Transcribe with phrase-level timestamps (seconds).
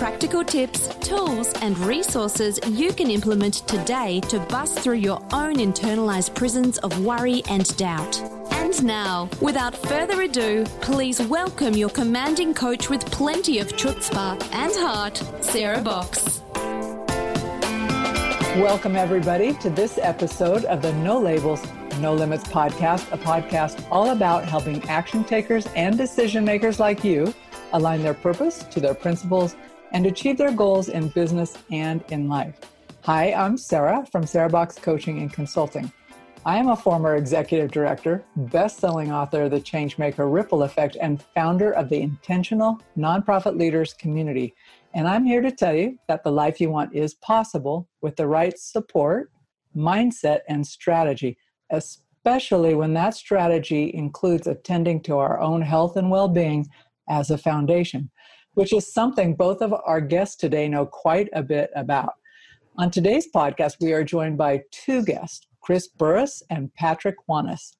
[0.00, 6.34] practical tips, tools, and resources you can implement today to bust through your own internalized
[6.34, 8.18] prisons of worry and doubt.
[8.52, 14.72] And now, without further ado, please welcome your commanding coach with plenty of chutzpah and
[14.74, 16.40] heart, Sarah Box.
[18.56, 21.62] Welcome, everybody, to this episode of the No Labels,
[21.98, 27.34] No Limits podcast, a podcast all about helping action takers and decision makers like you
[27.74, 29.56] align their purpose to their principles
[29.92, 32.58] and achieve their goals in business and in life.
[33.02, 35.92] Hi, I'm Sarah from Sarah Box Coaching and Consulting.
[36.46, 41.72] I am a former executive director, best-selling author of The Changemaker Ripple Effect, and founder
[41.72, 44.54] of the Intentional Nonprofit Leaders Community.
[44.94, 48.26] And I'm here to tell you that the life you want is possible with the
[48.26, 49.30] right support,
[49.76, 51.36] mindset, and strategy,
[51.70, 56.66] especially when that strategy includes attending to our own health and well-being
[57.08, 58.10] as a foundation
[58.54, 62.14] which is something both of our guests today know quite a bit about.
[62.76, 67.76] On today's podcast, we are joined by two guests, Chris Burres and Patrick Wanis.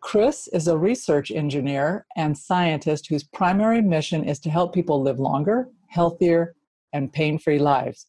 [0.00, 5.20] Chris is a research engineer and scientist whose primary mission is to help people live
[5.20, 6.54] longer, healthier,
[6.92, 8.06] and pain free lives.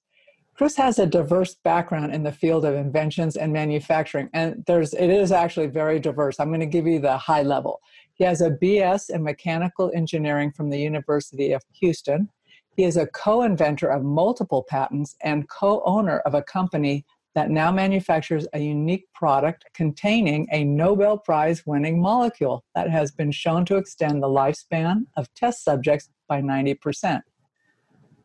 [0.56, 5.10] Chris has a diverse background in the field of inventions and manufacturing, and there's it
[5.10, 6.40] is actually very diverse.
[6.40, 7.82] I'm going to give you the high level.
[8.16, 12.30] He has a BS in mechanical engineering from the University of Houston.
[12.76, 17.06] He is a co inventor of multiple patents and co owner of a company
[17.36, 23.32] that now manufactures a unique product containing a Nobel Prize winning molecule that has been
[23.32, 27.22] shown to extend the lifespan of test subjects by 90%.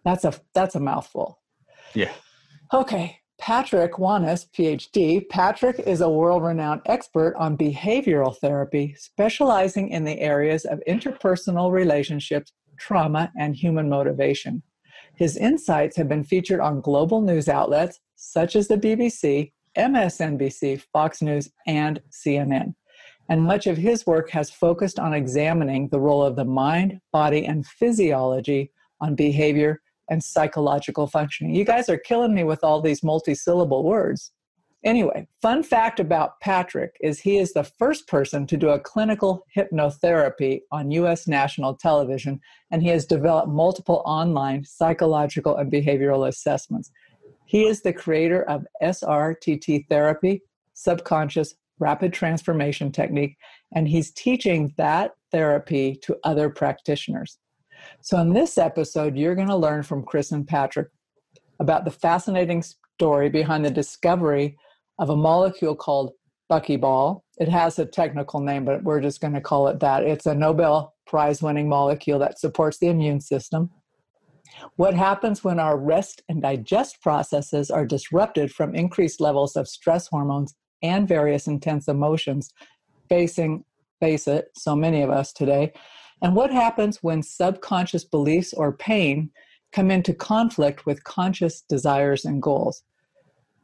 [0.05, 1.41] That's a, that's a mouthful.
[1.95, 2.13] Yeah.
[2.73, 3.19] Okay.
[3.39, 5.27] Patrick Wanis, PhD.
[5.29, 11.71] Patrick is a world renowned expert on behavioral therapy, specializing in the areas of interpersonal
[11.71, 14.63] relationships, trauma, and human motivation.
[15.17, 21.23] His insights have been featured on global news outlets such as the BBC, MSNBC, Fox
[21.23, 22.75] News, and CNN.
[23.29, 27.47] And much of his work has focused on examining the role of the mind, body,
[27.47, 31.55] and physiology on behavior and psychological functioning.
[31.55, 34.33] You guys are killing me with all these multi-syllable words.
[34.85, 39.45] Anyway, fun fact about Patrick is he is the first person to do a clinical
[39.57, 46.93] hypnotherapy on US national television, and he has developed multiple online psychological and behavioral assessments.
[47.45, 50.43] He is the creator of SRTT therapy,
[50.75, 53.37] subconscious rapid transformation technique,
[53.75, 57.39] and he's teaching that therapy to other practitioners.
[58.01, 60.89] So, in this episode, you're going to learn from Chris and Patrick
[61.61, 64.57] about the fascinating story behind the discovery
[64.99, 66.13] of a molecule called
[66.51, 67.23] buckyball.
[67.39, 70.03] It has a technical name, but we're just going to call it that.
[70.05, 73.71] It's a Nobel Prize winning molecule that supports the immune system.
[74.77, 80.09] What happens when our rest and digest processes are disrupted from increased levels of stress
[80.09, 82.51] hormones and various intense emotions
[83.09, 83.65] facing
[84.01, 85.73] face it so many of us today
[86.23, 89.31] and what happens when subconscious beliefs or pain
[89.73, 92.83] come into conflict with conscious desires and goals?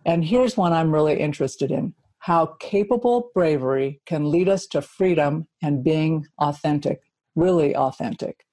[0.07, 5.47] And here's one I'm really interested in how capable bravery can lead us to freedom
[5.63, 7.03] and being authentic,
[7.35, 8.47] really authentic.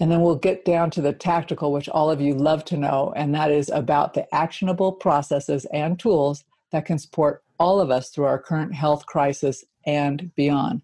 [0.00, 3.12] And then we'll get down to the tactical, which all of you love to know,
[3.14, 8.08] and that is about the actionable processes and tools that can support all of us
[8.08, 10.82] through our current health crisis and beyond.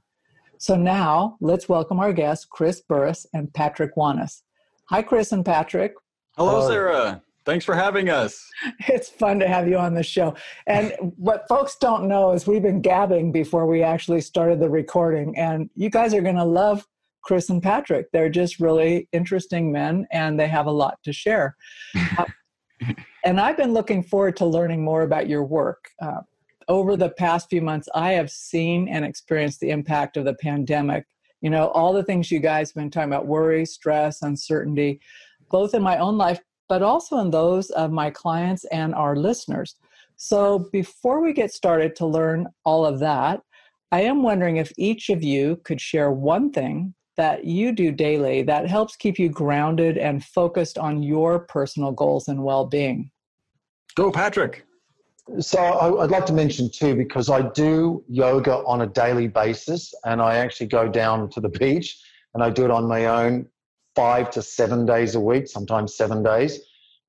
[0.61, 4.43] So now let's welcome our guests, Chris Burres and Patrick Wanis.
[4.87, 5.95] Hi, Chris and Patrick.
[6.37, 7.23] Hello, Sarah.
[7.45, 8.45] Thanks for having us.
[8.89, 10.35] It's fun to have you on the show.
[10.67, 15.39] And what folks don't know is we've been gabbing before we actually started the recording.
[15.39, 16.85] And you guys are going to love
[17.23, 18.11] Chris and Patrick.
[18.13, 21.57] They're just really interesting men and they have a lot to share.
[22.19, 22.25] uh,
[23.25, 25.89] and I've been looking forward to learning more about your work.
[26.03, 26.23] Uh,
[26.69, 31.07] over the past few months, I have seen and experienced the impact of the pandemic.
[31.41, 35.01] You know, all the things you guys have been talking about worry, stress, uncertainty,
[35.51, 39.77] both in my own life, but also in those of my clients and our listeners.
[40.17, 43.41] So, before we get started to learn all of that,
[43.93, 48.43] I am wondering if each of you could share one thing that you do daily
[48.43, 53.11] that helps keep you grounded and focused on your personal goals and well being?
[53.97, 54.65] Go, Patrick.
[55.41, 55.59] So
[56.01, 60.37] I'd like to mention too, because I do yoga on a daily basis, and I
[60.37, 62.01] actually go down to the beach
[62.35, 63.47] and I do it on my own
[63.95, 66.61] five to seven days a week, sometimes seven days,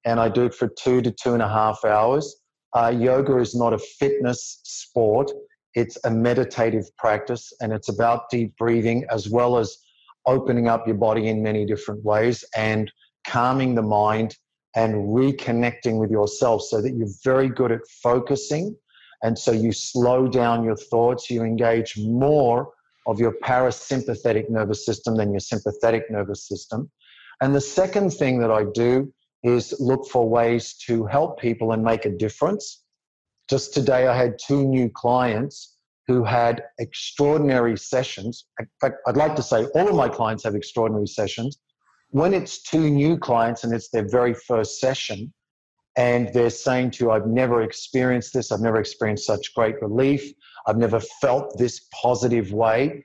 [0.05, 2.35] and I do it for two to two and a half hours.
[2.75, 5.31] Uh, yoga is not a fitness sport;
[5.75, 9.77] it's a meditative practice, and it's about deep breathing as well as
[10.25, 12.91] opening up your body in many different ways and
[13.25, 14.35] calming the mind
[14.75, 18.75] and reconnecting with yourself so that you're very good at focusing.
[19.23, 22.71] And so you slow down your thoughts, you engage more
[23.07, 26.89] of your parasympathetic nervous system than your sympathetic nervous system.
[27.41, 29.11] And the second thing that I do
[29.43, 32.83] is look for ways to help people and make a difference.
[33.49, 35.77] Just today, I had two new clients
[36.07, 38.45] who had extraordinary sessions.
[38.59, 41.59] In fact, I'd like to say all of my clients have extraordinary sessions,
[42.11, 45.33] when it's two new clients and it's their very first session,
[45.97, 50.31] and they're saying to you, I've never experienced this, I've never experienced such great relief,
[50.65, 53.03] I've never felt this positive way.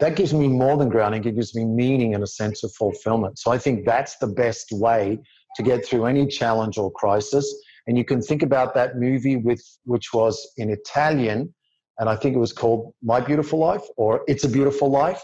[0.00, 3.38] That gives me more than grounding, it gives me meaning and a sense of fulfillment.
[3.38, 5.18] So I think that's the best way
[5.56, 7.46] to get through any challenge or crisis.
[7.86, 11.54] And you can think about that movie with which was in Italian,
[11.98, 15.22] and I think it was called My Beautiful Life or It's a Beautiful Life.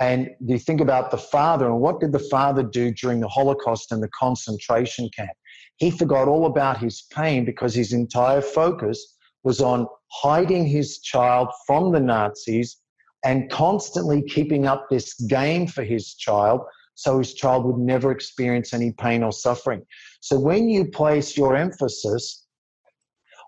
[0.00, 3.92] And you think about the father, and what did the father do during the Holocaust
[3.92, 5.30] and the concentration camp?
[5.76, 11.48] He forgot all about his pain because his entire focus was on hiding his child
[11.66, 12.78] from the Nazis
[13.24, 16.60] and constantly keeping up this game for his child
[16.94, 19.82] so his child would never experience any pain or suffering.
[20.20, 22.46] So when you place your emphasis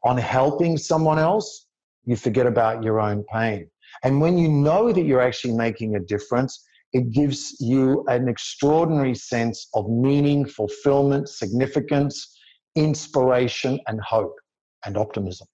[0.05, 1.67] on helping someone else,
[2.05, 3.69] you forget about your own pain.
[4.03, 9.15] And when you know that you're actually making a difference, it gives you an extraordinary
[9.15, 12.39] sense of meaning, fulfillment, significance,
[12.75, 14.35] inspiration, and hope
[14.85, 15.47] and optimism.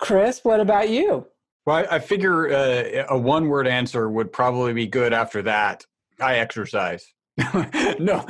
[0.00, 1.26] Chris, what about you?
[1.66, 5.84] Well, I, figure uh, a one word answer would probably be good after that.
[6.20, 7.06] I exercise.
[7.98, 8.24] no.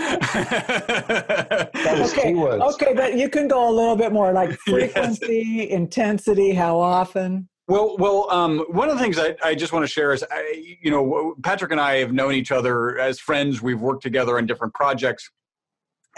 [1.99, 2.35] okay.
[2.35, 5.71] Okay, but you can go a little bit more like frequency, yes.
[5.71, 7.49] intensity, how often.
[7.67, 10.77] Well, well, um, one of the things I, I just want to share is, I,
[10.83, 13.63] you know, Patrick and I have known each other as friends.
[13.63, 15.31] We've worked together on different projects,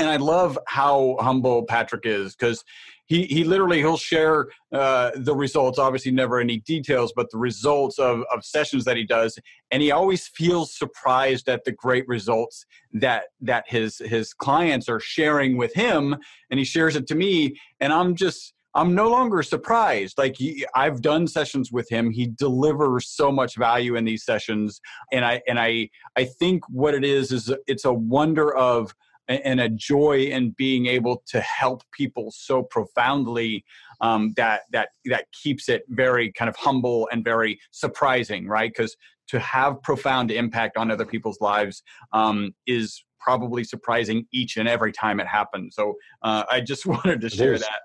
[0.00, 2.64] and I love how humble Patrick is because
[3.06, 5.78] he he literally he'll share uh, the results.
[5.78, 9.38] Obviously, never any details, but the results of of sessions that he does,
[9.70, 14.98] and he always feels surprised at the great results that that his his clients are
[14.98, 16.16] sharing with him,
[16.50, 20.18] and he shares it to me, and I'm just I'm no longer surprised.
[20.18, 22.10] Like he, I've done sessions with him.
[22.10, 24.80] He delivers so much value in these sessions,
[25.12, 28.94] and I and I I think what it is is it's a wonder of
[29.28, 33.64] and a joy in being able to help people so profoundly
[34.00, 38.72] um, that that that keeps it very kind of humble and very surprising, right?
[38.76, 38.94] Because
[39.28, 41.82] to have profound impact on other people's lives
[42.12, 45.74] um, is probably surprising each and every time it happens.
[45.74, 47.80] So uh, I just wanted to share that.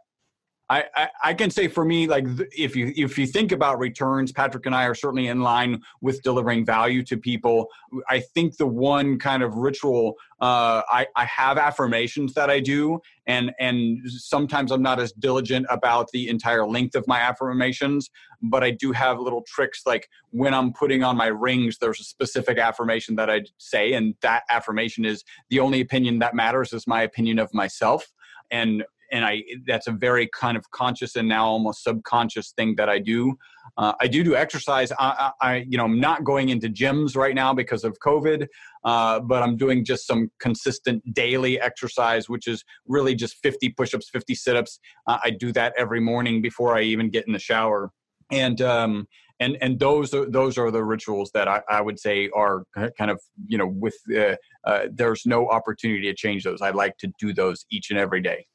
[0.72, 2.26] I, I, can say for me, like
[2.58, 6.22] if you if you think about returns, Patrick and I are certainly in line with
[6.22, 7.68] delivering value to people.
[8.08, 13.02] I think the one kind of ritual uh, I, I have affirmations that I do,
[13.28, 18.10] and and sometimes I'm not as diligent about the entire length of my affirmations,
[18.42, 22.06] but I do have little tricks like when I'm putting on my rings, there's a
[22.06, 26.88] specific affirmation that I say, and that affirmation is the only opinion that matters is
[26.88, 28.10] my opinion of myself
[28.52, 32.90] and and I that's a very kind of conscious and now almost subconscious thing that
[32.90, 33.36] I do.
[33.78, 34.92] Uh, I do do exercise.
[35.00, 38.48] I, I, you know I'm not going into gyms right now because of COVID,
[38.84, 44.10] uh, but I'm doing just some consistent daily exercise, which is really just 50 push-ups,
[44.10, 44.80] 50 sit-ups.
[45.08, 47.92] Uh, I do that every morning before I even get in the shower,
[48.32, 49.08] and um,
[49.42, 52.64] and and those are those are the rituals that I, I would say are
[52.98, 56.62] kind of you know with uh, uh, there's no opportunity to change those.
[56.62, 58.46] I like to do those each and every day.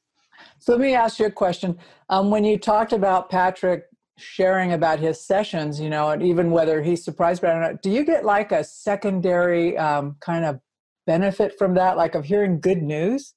[0.58, 1.78] So let me ask you a question.
[2.08, 3.84] Um, when you talked about Patrick
[4.18, 7.82] sharing about his sessions, you know, and even whether he's surprised by it or not,
[7.82, 10.60] do you get like a secondary um, kind of
[11.06, 13.34] benefit from that, like of hearing good news?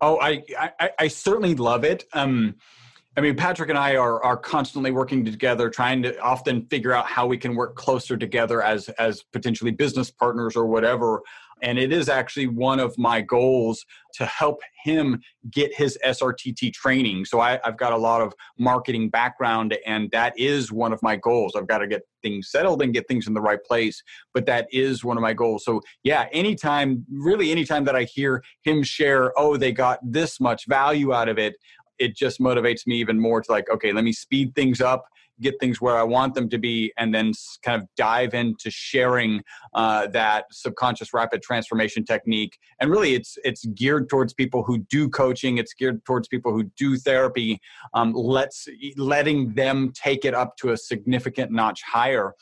[0.00, 2.04] Oh, I I, I certainly love it.
[2.12, 2.56] Um,
[3.16, 7.06] I mean, Patrick and I are are constantly working together, trying to often figure out
[7.06, 11.22] how we can work closer together as as potentially business partners or whatever
[11.64, 17.24] and it is actually one of my goals to help him get his SRTT training.
[17.24, 21.16] So I, have got a lot of marketing background, and that is one of my
[21.16, 21.56] goals.
[21.56, 24.02] I've got to get things settled and get things in the right place,
[24.34, 25.64] but that is one of my goals.
[25.64, 30.66] So yeah, anytime, really, anytime that I hear him share, oh, they got this much
[30.68, 31.54] value out of it,
[31.98, 35.04] it just motivates me even more to like, okay, let me speed things up
[35.40, 39.42] get things where I want them to be, and then kind of dive into sharing
[39.74, 42.58] uh, that subconscious rapid transformation technique.
[42.80, 45.58] And really, it's it's geared towards people who do coaching.
[45.58, 47.60] It's geared towards people who do therapy.
[47.94, 52.34] Um, let's letting them take it up to a significant notch higher.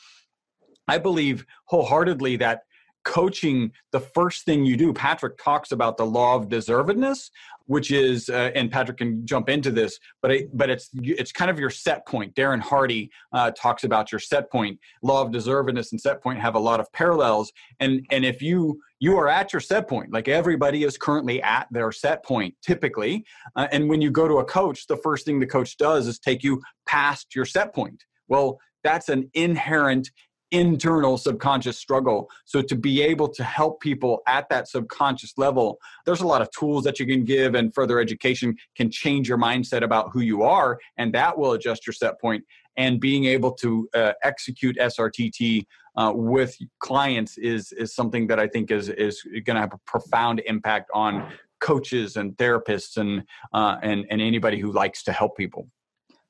[0.88, 2.62] I believe wholeheartedly that
[3.04, 7.30] coaching the first thing you do patrick talks about the law of deservedness
[7.66, 11.50] which is uh, and patrick can jump into this but it, but it's it's kind
[11.50, 12.35] of your set point.
[12.35, 14.78] Darren hardy uh, talks about your set point.
[15.02, 17.52] Law of deservedness and set point have a lot of parallels.
[17.81, 21.66] And and if you you are at your set point like everybody is currently at
[21.73, 23.25] their set point typically
[23.57, 26.21] uh, and when you go to a coach the first thing the coach does is
[26.21, 28.02] take you past your set point.
[28.28, 30.11] Well that's an inherent
[30.52, 32.30] internal subconscious struggle.
[32.44, 36.50] So to be able to help people at that subconscious level, there's a lot of
[36.50, 40.42] tools that you can give and further education can change your mindset about who you
[40.42, 42.44] are and that will adjust your set point.
[42.78, 45.66] and being able to uh, execute SRTT
[45.97, 49.80] uh, with clients is is something that I think is is going to have a
[49.87, 51.30] profound impact on
[51.61, 55.68] coaches and therapists and uh, and and anybody who likes to help people.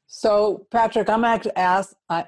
[0.07, 1.95] So, Patrick, I'm actually asked.
[2.09, 2.27] I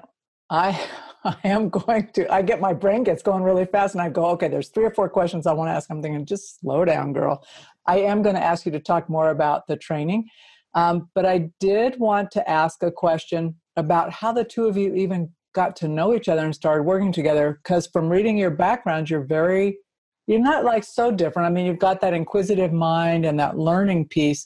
[0.49, 0.79] I
[1.43, 4.25] I am going to, I get my brain gets going really fast and I go,
[4.27, 5.89] okay, there's three or four questions I want to ask.
[5.89, 7.43] I'm thinking, just slow down, girl.
[7.87, 10.29] I am going to ask you to talk more about the training.
[10.75, 14.93] Um, but I did want to ask a question about how the two of you
[14.93, 17.59] even got to know each other and started working together.
[17.63, 19.79] Because from reading your background, you're very,
[20.27, 21.47] you're not like so different.
[21.47, 24.45] I mean, you've got that inquisitive mind and that learning piece,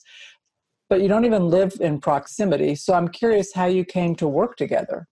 [0.87, 2.75] but you don't even live in proximity.
[2.75, 5.07] So I'm curious how you came to work together.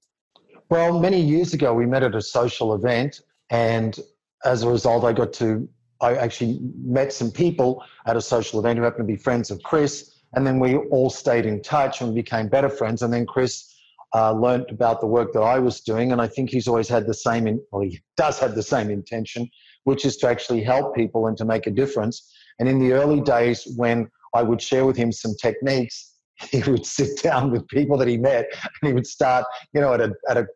[0.70, 3.98] Well, many years ago, we met at a social event, and
[4.44, 5.68] as a result, I got to,
[6.02, 9.64] I actually met some people at a social event who happened to be friends of
[9.64, 13.02] Chris, and then we all stayed in touch and became better friends.
[13.02, 13.74] And then Chris
[14.14, 17.08] uh, learned about the work that I was doing, and I think he's always had
[17.08, 19.50] the same, in, well, he does have the same intention,
[19.86, 22.30] which is to actually help people and to make a difference.
[22.60, 26.16] And in the early days, when I would share with him some techniques,
[26.52, 28.48] he would sit down with people that he met
[28.82, 30.48] and he would start, you know, at a, at a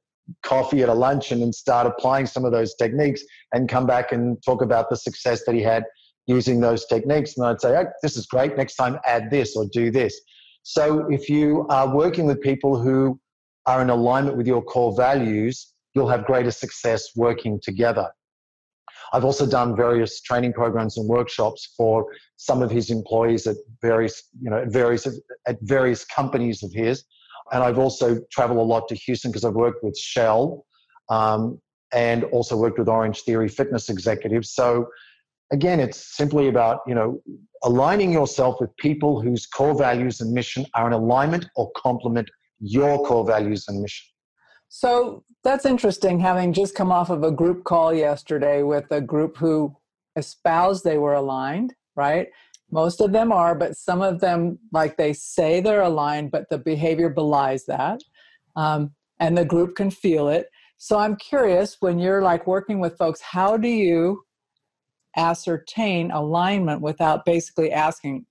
[0.43, 3.21] coffee at a luncheon and start applying some of those techniques
[3.53, 5.83] and come back and talk about the success that he had
[6.27, 7.37] using those techniques.
[7.37, 8.57] And I'd say, oh, this is great.
[8.57, 10.19] Next time, add this or do this.
[10.63, 13.19] So if you are working with people who
[13.65, 18.09] are in alignment with your core values, you'll have greater success working together.
[19.13, 22.05] I've also done various training programs and workshops for
[22.37, 25.07] some of his employees at various, you know, at various
[25.47, 27.03] at various companies of his.
[27.51, 30.65] And I've also traveled a lot to Houston because I've worked with Shell
[31.09, 31.59] um,
[31.93, 34.51] and also worked with Orange Theory fitness executives.
[34.51, 34.87] So
[35.51, 37.21] again, it's simply about, you know,
[37.63, 42.29] aligning yourself with people whose core values and mission are in alignment or complement
[42.59, 44.07] your core values and mission.
[44.69, 49.35] So that's interesting, having just come off of a group call yesterday with a group
[49.35, 49.75] who
[50.15, 52.27] espoused they were aligned, right?
[52.71, 56.57] Most of them are, but some of them, like they say they're aligned, but the
[56.57, 58.01] behavior belies that.
[58.55, 60.47] Um, and the group can feel it.
[60.77, 64.23] So I'm curious when you're like working with folks, how do you
[65.15, 68.25] ascertain alignment without basically asking,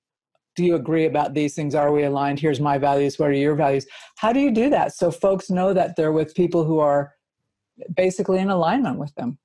[0.56, 1.74] do you agree about these things?
[1.74, 2.40] Are we aligned?
[2.40, 3.18] Here's my values.
[3.18, 3.86] What are your values?
[4.16, 7.12] How do you do that so folks know that they're with people who are
[7.94, 9.38] basically in alignment with them?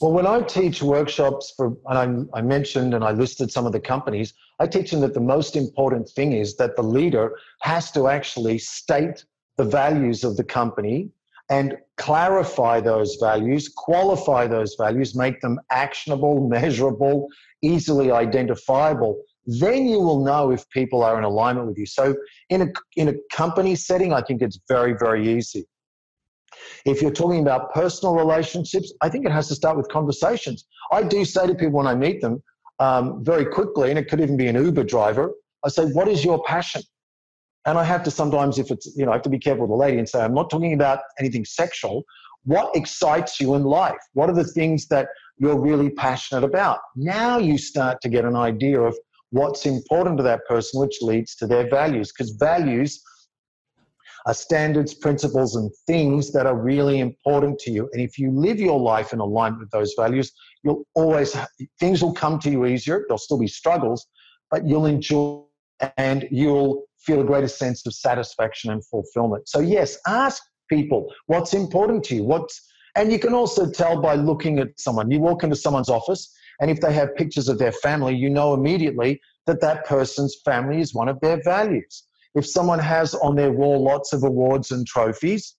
[0.00, 3.72] Well, when I teach workshops for, and I, I, mentioned and I listed some of
[3.72, 7.90] the companies, I teach them that the most important thing is that the leader has
[7.92, 9.24] to actually state
[9.56, 11.10] the values of the company
[11.48, 17.28] and clarify those values, qualify those values, make them actionable, measurable,
[17.62, 19.22] easily identifiable.
[19.46, 21.86] Then you will know if people are in alignment with you.
[21.86, 22.16] So,
[22.48, 25.66] in a, in a company setting, I think it's very, very easy.
[26.84, 30.66] If you're talking about personal relationships, I think it has to start with conversations.
[30.92, 32.42] I do say to people when I meet them
[32.78, 35.32] um, very quickly, and it could even be an Uber driver,
[35.64, 36.82] I say, What is your passion?
[37.66, 39.70] And I have to sometimes, if it's, you know, I have to be careful with
[39.70, 42.04] the lady and say, I'm not talking about anything sexual.
[42.44, 43.96] What excites you in life?
[44.12, 45.08] What are the things that
[45.38, 46.80] you're really passionate about?
[46.94, 48.94] Now you start to get an idea of
[49.30, 53.02] what's important to that person, which leads to their values, because values
[54.26, 57.88] are standards, principles, and things that are really important to you.
[57.92, 61.36] And if you live your life in alignment with those values, you'll always,
[61.78, 63.04] things will come to you easier.
[63.06, 64.06] There'll still be struggles,
[64.50, 65.42] but you'll enjoy
[65.98, 69.48] and you'll feel a greater sense of satisfaction and fulfillment.
[69.48, 72.24] So, yes, ask people what's important to you.
[72.24, 72.66] What's,
[72.96, 75.10] and you can also tell by looking at someone.
[75.10, 78.54] You walk into someone's office, and if they have pictures of their family, you know
[78.54, 82.04] immediately that that person's family is one of their values.
[82.34, 85.56] If someone has on their wall lots of awards and trophies,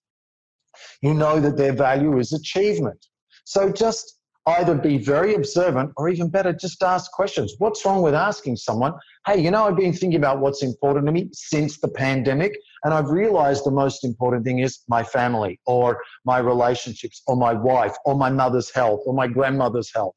[1.02, 3.06] you know that their value is achievement.
[3.44, 4.16] So just
[4.46, 7.54] either be very observant or even better, just ask questions.
[7.58, 8.92] What's wrong with asking someone,
[9.26, 12.94] hey, you know, I've been thinking about what's important to me since the pandemic, and
[12.94, 17.96] I've realized the most important thing is my family or my relationships or my wife
[18.04, 20.14] or my mother's health or my grandmother's health.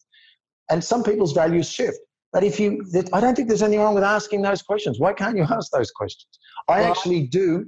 [0.70, 1.98] And some people's values shift.
[2.32, 5.00] But if you, I don't think there's anything wrong with asking those questions.
[5.00, 6.40] Why can't you ask those questions?
[6.68, 7.66] I well, actually do.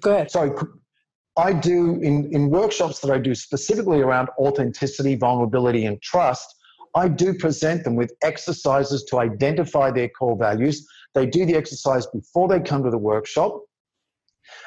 [0.00, 0.30] Go ahead.
[0.30, 0.50] Sorry,
[1.38, 6.54] I do in, in workshops that I do specifically around authenticity, vulnerability, and trust.
[6.94, 10.86] I do present them with exercises to identify their core values.
[11.14, 13.62] They do the exercise before they come to the workshop.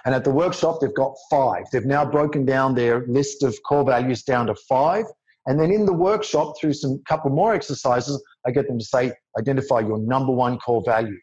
[0.05, 1.63] And at the workshop, they've got five.
[1.71, 5.05] They've now broken down their list of core values down to five.
[5.47, 9.11] And then in the workshop, through some couple more exercises, I get them to say,
[9.37, 11.17] identify your number one core value.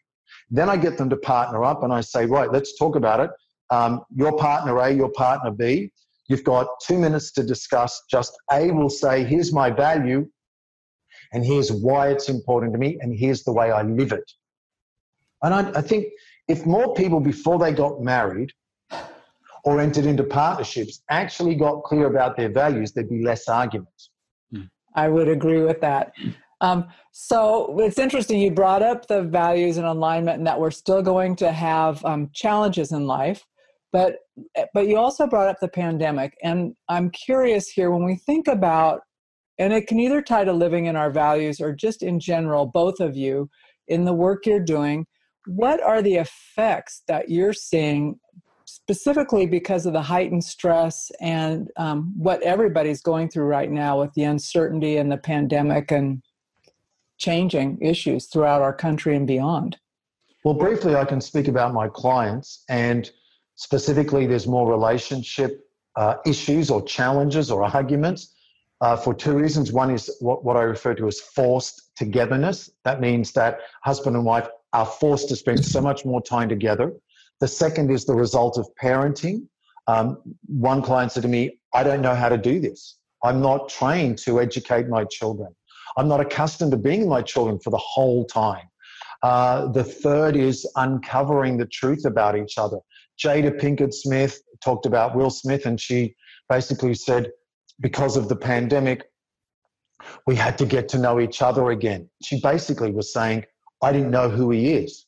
[0.49, 3.31] Then I get them to partner up and I say, right, let's talk about it
[3.69, 5.91] um, your partner A, your partner B.
[6.27, 8.03] You've got two minutes to discuss.
[8.09, 10.27] Just A will say, here's my value,
[11.33, 14.31] and here's why it's important to me, and here's the way I live it.
[15.41, 16.07] And I, I think
[16.47, 18.51] if more people before they got married
[19.63, 24.11] or entered into partnerships actually got clear about their values, there'd be less arguments.
[24.95, 26.13] I would agree with that.
[26.61, 31.01] Um, so it's interesting you brought up the values and alignment, and that we're still
[31.01, 33.45] going to have um, challenges in life.
[33.91, 34.17] But
[34.73, 39.01] but you also brought up the pandemic, and I'm curious here when we think about,
[39.57, 42.99] and it can either tie to living in our values or just in general, both
[42.99, 43.49] of you,
[43.87, 45.05] in the work you're doing.
[45.47, 48.19] What are the effects that you're seeing
[48.65, 54.13] specifically because of the heightened stress and um, what everybody's going through right now with
[54.13, 56.21] the uncertainty and the pandemic and
[57.19, 59.77] changing issues throughout our country and beyond?
[60.43, 62.63] Well, briefly, I can speak about my clients.
[62.69, 63.09] And
[63.59, 68.33] Specifically, there's more relationship uh, issues or challenges or arguments
[68.79, 69.73] uh, for two reasons.
[69.73, 72.69] One is what, what I refer to as forced togetherness.
[72.85, 76.93] That means that husband and wife are forced to spend so much more time together.
[77.41, 79.45] The second is the result of parenting.
[79.87, 82.97] Um, one client said to me, I don't know how to do this.
[83.25, 85.53] I'm not trained to educate my children.
[85.97, 88.65] I'm not accustomed to being my children for the whole time.
[89.21, 92.77] Uh, the third is uncovering the truth about each other.
[93.21, 96.15] Jada Pinkett Smith talked about Will Smith, and she
[96.47, 97.31] basically said,
[97.81, 99.03] because of the pandemic,
[100.25, 102.09] we had to get to know each other again.
[102.23, 103.45] She basically was saying,
[103.81, 105.05] I didn't know who he is.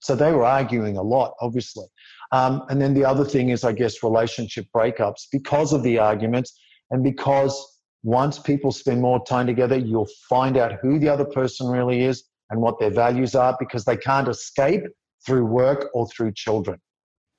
[0.00, 1.86] So they were arguing a lot, obviously.
[2.32, 6.58] Um, and then the other thing is, I guess, relationship breakups because of the arguments
[6.90, 7.71] and because
[8.02, 12.24] once people spend more time together, you'll find out who the other person really is
[12.50, 14.82] and what their values are because they can't escape
[15.24, 16.80] through work or through children.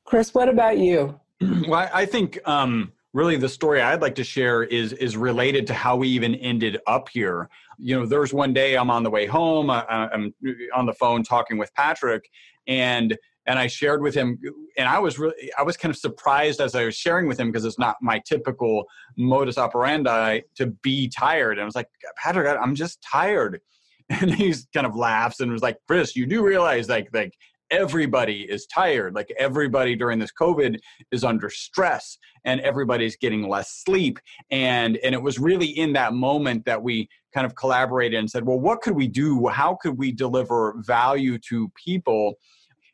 [0.05, 1.19] Chris, what about you?
[1.67, 5.73] well, I think um, really the story I'd like to share is is related to
[5.73, 7.49] how we even ended up here.
[7.77, 9.69] You know, there's one day I'm on the way home.
[9.69, 10.33] I, I'm
[10.75, 12.23] on the phone talking with Patrick,
[12.67, 14.39] and and I shared with him,
[14.77, 17.51] and I was really, I was kind of surprised as I was sharing with him
[17.51, 18.85] because it's not my typical
[19.17, 21.53] modus operandi to be tired.
[21.53, 23.59] And I was like, Patrick, I'm just tired.
[24.09, 27.31] And he's kind of laughs and was like, Chris, you do realize like like
[27.71, 30.77] everybody is tired like everybody during this covid
[31.11, 34.19] is under stress and everybody's getting less sleep
[34.51, 38.45] and and it was really in that moment that we kind of collaborated and said
[38.45, 42.35] well what could we do how could we deliver value to people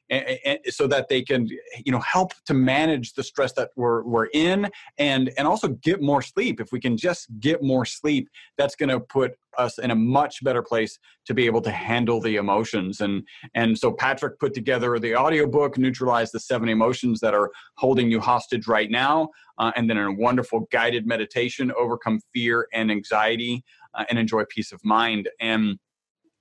[0.09, 1.47] and, and so that they can
[1.85, 6.01] you know help to manage the stress that we're, we're in and and also get
[6.01, 6.59] more sleep.
[6.59, 10.43] If we can just get more sleep that's going to put us in a much
[10.43, 13.01] better place to be able to handle the emotions.
[13.01, 18.11] And and so patrick put together the audiobook neutralize the seven emotions that are holding
[18.11, 23.63] you hostage right now uh, and then a wonderful guided meditation overcome fear and anxiety
[23.93, 25.29] uh, and enjoy peace of mind.
[25.39, 25.77] And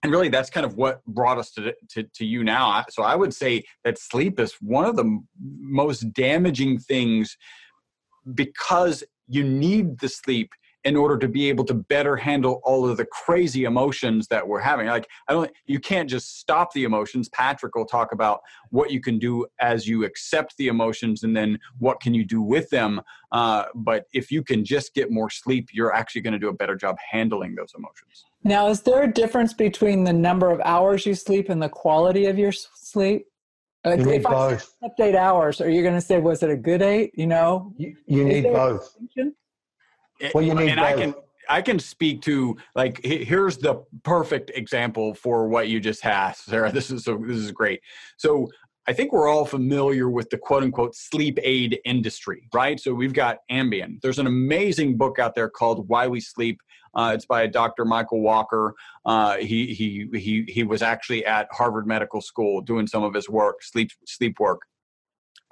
[0.02, 2.84] and really that's kind of what brought us to, to, to you now.
[2.90, 7.36] So i would say that sleep is one of the most damaging things
[8.34, 10.50] because you need the sleep
[10.84, 14.60] in order to be able to better handle all of the crazy emotions that we're
[14.60, 14.86] having.
[14.86, 17.28] Like i don't you can't just stop the emotions.
[17.30, 21.58] Patrick will talk about what you can do as you accept the emotions and then
[21.78, 23.00] what can you do with them.
[23.32, 26.54] Uh, but if you can just get more sleep you're actually going to do a
[26.54, 31.04] better job handling those emotions Now, is there a difference between the number of hours
[31.04, 33.26] you sleep and the quality of your sleep?
[33.84, 34.74] Uh, you if need I both.
[34.78, 37.12] slept eight hours, are you going to say, was it a good eight?
[37.14, 37.72] You know?
[37.76, 38.84] You, you need both.
[38.84, 39.34] distinction?
[40.34, 41.14] Well, you need and I can
[41.48, 46.72] I can speak to like here's the perfect example for what you just asked, Sarah.
[46.72, 47.80] This is so this is great.
[48.16, 48.48] So
[48.88, 52.80] I think we're all familiar with the quote unquote sleep aid industry, right?
[52.80, 54.00] So we've got Ambien.
[54.00, 56.58] There's an amazing book out there called Why We Sleep.
[56.94, 57.84] Uh, it's by Dr.
[57.84, 58.72] Michael Walker.
[59.04, 63.28] Uh, he he he he was actually at Harvard Medical School doing some of his
[63.28, 64.62] work, sleep sleep work.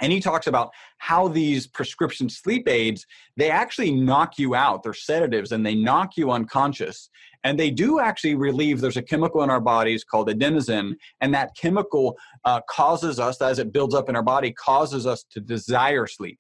[0.01, 3.07] And he talks about how these prescription sleep aids
[3.37, 4.83] they actually knock you out.
[4.83, 7.11] They're sedatives and they knock you unconscious.
[7.45, 11.57] And they do actually relieve, there's a chemical in our bodies called adenosine, and that
[11.57, 16.07] chemical uh, causes us, as it builds up in our body, causes us to desire
[16.07, 16.39] sleep.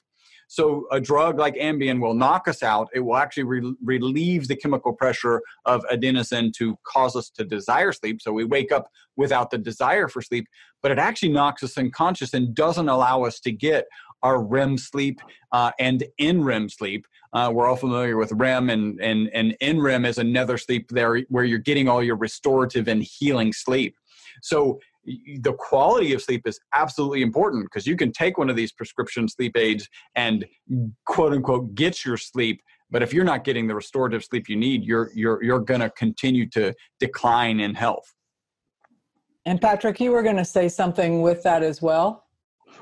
[0.48, 2.88] So a drug like Ambien will knock us out.
[2.94, 7.92] It will actually re- relieve the chemical pressure of adenosine to cause us to desire
[7.92, 8.22] sleep.
[8.22, 10.46] So we wake up without the desire for sleep,
[10.82, 13.86] but it actually knocks us unconscious and doesn't allow us to get
[14.22, 15.20] our REM sleep
[15.52, 17.06] uh, and REM sleep.
[17.32, 21.20] Uh, we're all familiar with REM, and, and, and in REM is another sleep there
[21.28, 23.96] where you're getting all your restorative and healing sleep.
[24.42, 24.80] So
[25.40, 29.28] the quality of sleep is absolutely important because you can take one of these prescription
[29.28, 30.44] sleep aids and
[31.06, 34.84] quote unquote get your sleep but if you're not getting the restorative sleep you need
[34.84, 38.14] you're you're you're going to continue to decline in health
[39.44, 42.24] And Patrick, you were going to say something with that as well.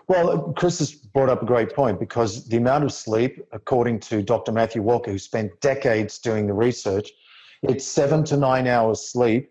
[0.09, 4.23] Well, Chris has brought up a great point because the amount of sleep, according to
[4.23, 4.51] Dr.
[4.51, 7.11] Matthew Walker, who spent decades doing the research,
[7.63, 9.51] it's seven to nine hours sleep.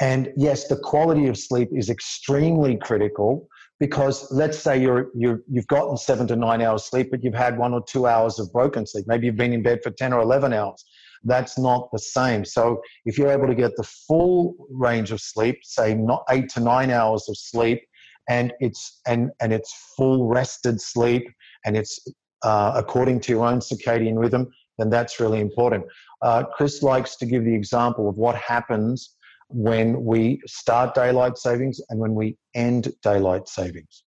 [0.00, 3.48] And yes, the quality of sleep is extremely critical
[3.80, 7.58] because let's say you're, you're, you've gotten seven to nine hours sleep, but you've had
[7.58, 9.06] one or two hours of broken sleep.
[9.08, 10.84] Maybe you've been in bed for 10 or 11 hours.
[11.24, 12.44] That's not the same.
[12.44, 16.60] So if you're able to get the full range of sleep, say not eight to
[16.60, 17.80] nine hours of sleep,
[18.28, 21.24] and it's and and it's full rested sleep
[21.64, 21.98] and it's
[22.42, 25.84] uh, according to your own circadian rhythm then that's really important
[26.22, 29.16] uh, chris likes to give the example of what happens
[29.52, 34.04] when we start daylight savings and when we end daylight savings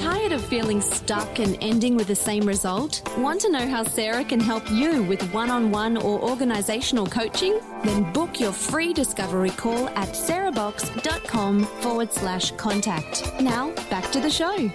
[0.00, 3.02] Tired of feeling stuck and ending with the same result?
[3.18, 7.60] Want to know how Sarah can help you with one on one or organizational coaching?
[7.84, 13.30] Then book your free discovery call at sarahbox.com forward slash contact.
[13.40, 14.70] Now, back to the show.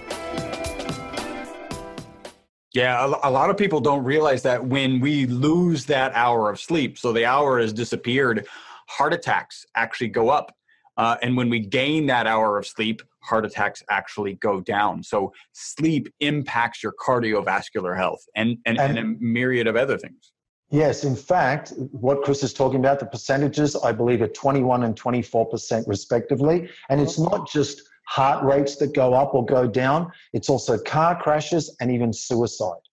[2.74, 6.60] yeah a, a lot of people don't realize that when we lose that hour of
[6.60, 8.46] sleep so the hour has disappeared
[8.88, 10.52] heart attacks actually go up
[10.96, 15.02] uh, and when we gain that hour of sleep heart attacks actually go down.
[15.02, 20.32] So sleep impacts your cardiovascular health and and, and, And- a myriad of other things.
[20.70, 24.96] Yes in fact what chris is talking about the percentages i believe are 21 and
[25.00, 26.68] 24% respectively.
[26.88, 31.20] And it's not just heart rates that go up or go down it's also car
[31.20, 32.85] crashes and even suicide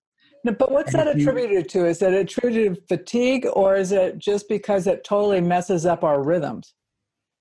[0.46, 1.86] No, but what's that And if you- attributed to?
[1.86, 6.22] Is it attributed to fatigue or is it just because it totally messes up our
[6.24, 6.74] rhythms?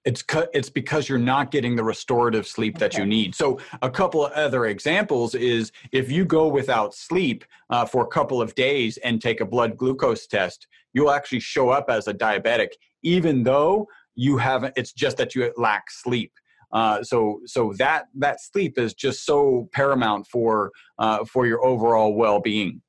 [0.04, 3.36] it's cu- it's because you're not getting the restorative sleep that you need.
[3.36, 8.08] So a couple of other examples is if you go without sleep uh, for a
[8.08, 12.14] couple of days and take a blood glucose test, you'll actually show up as a
[12.14, 12.70] diabetic,
[13.04, 13.86] even though
[14.16, 14.74] you haven't.
[14.76, 16.32] It's just that you lack sleep.
[16.72, 22.12] Uh, so so that that sleep is just so paramount for uh, for your overall
[22.14, 22.82] well-being.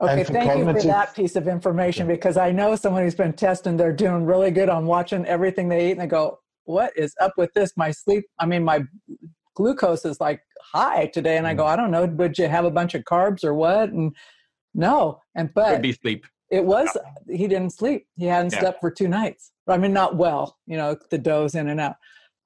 [0.00, 3.32] Okay, for thank you for that piece of information because I know someone who's been
[3.32, 7.14] testing, they're doing really good on watching everything they eat and they go, What is
[7.20, 7.72] up with this?
[7.76, 8.84] My sleep, I mean, my
[9.54, 11.38] glucose is like high today.
[11.38, 11.68] And I go, Mm.
[11.68, 13.90] I don't know, would you have a bunch of carbs or what?
[13.90, 14.14] And
[14.74, 15.20] no.
[15.34, 16.26] And but Could be sleep.
[16.50, 16.94] it was,
[17.30, 18.06] he didn't sleep.
[18.16, 18.60] He hadn't Yeah.
[18.60, 19.52] slept for two nights.
[19.66, 21.96] I mean, not well, you know, the doze in and out.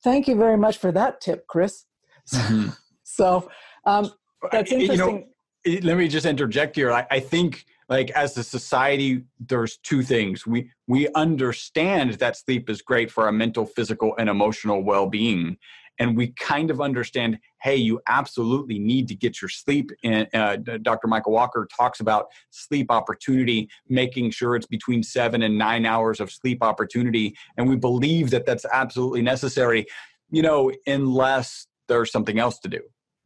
[0.04, 1.84] Thank you very much for that tip, Chris.
[2.32, 2.76] Mhm.
[3.02, 3.50] So
[3.86, 4.12] um,
[4.52, 5.29] that's You know, interesting.
[5.64, 6.92] It- let me just interject here.
[6.92, 10.46] I, I think like as a society there's two things.
[10.46, 15.56] We we understand that sleep is great for our mental physical and emotional well-being.
[15.98, 20.56] And we kind of understand hey you absolutely need to get your sleep and uh,
[20.56, 26.20] dr michael walker talks about sleep opportunity making sure it's between seven and nine hours
[26.20, 27.36] of sleep opportunity.
[27.58, 29.84] And we believe that that's absolutely necessary
[30.30, 32.80] you know unless there's something else to do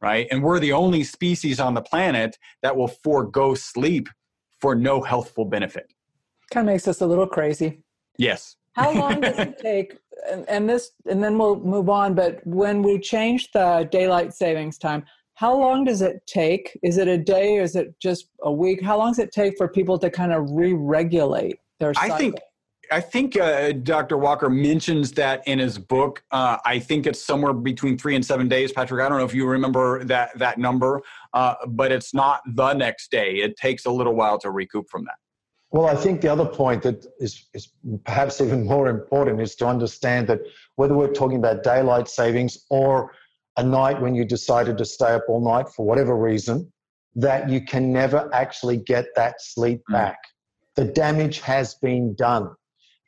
[0.05, 0.27] right?
[0.31, 4.09] And we're the only species on the planet that will forego sleep
[4.61, 5.87] for no healthful benefit.
[6.51, 7.81] Kind of makes us a little crazy.
[8.19, 8.57] Yes.
[8.75, 9.97] How long does it take?
[10.31, 12.15] And, and this, and then we'll move on.
[12.15, 16.79] But when we change the daylight savings time, how long does it take?
[16.83, 17.59] Is it a day?
[17.59, 18.83] Or is it just a week?
[18.83, 22.15] How long does it take for people to kind of re-regulate their cycle?
[22.15, 22.35] I think
[22.91, 24.17] I think uh, Dr.
[24.17, 26.23] Walker mentions that in his book.
[26.31, 28.73] Uh, I think it's somewhere between three and seven days.
[28.73, 32.75] Patrick, I don't know if you remember that that number, uh, but it's not the
[32.75, 33.37] next day.
[33.37, 35.17] It takes a little while to recoup from that.
[35.71, 37.73] Well, I think the other point that is, is
[38.05, 40.41] perhaps even more important is to understand that
[40.77, 43.13] whether we're talking about daylight savings or
[43.57, 46.73] a night when you decided to stay up all night for whatever reason,
[47.17, 49.95] that you can never actually get that sleep mm.
[49.95, 50.19] back.
[50.77, 52.51] The damage has been done.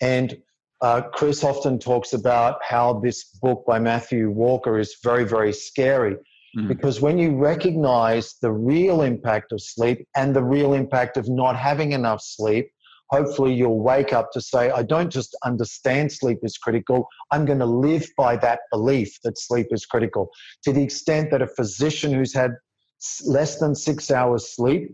[0.00, 0.36] And
[0.82, 6.16] uh, Chris often talks about how this book by Matthew Walker is very, very scary
[6.56, 6.68] mm.
[6.68, 11.56] because when you recognize the real impact of sleep and the real impact of not
[11.56, 12.68] having enough sleep,
[13.10, 17.60] hopefully you'll wake up to say, I don't just understand sleep is critical, I'm going
[17.60, 20.28] to live by that belief that sleep is critical.
[20.64, 22.52] To the extent that a physician who's had
[23.24, 24.90] less than six hours sleep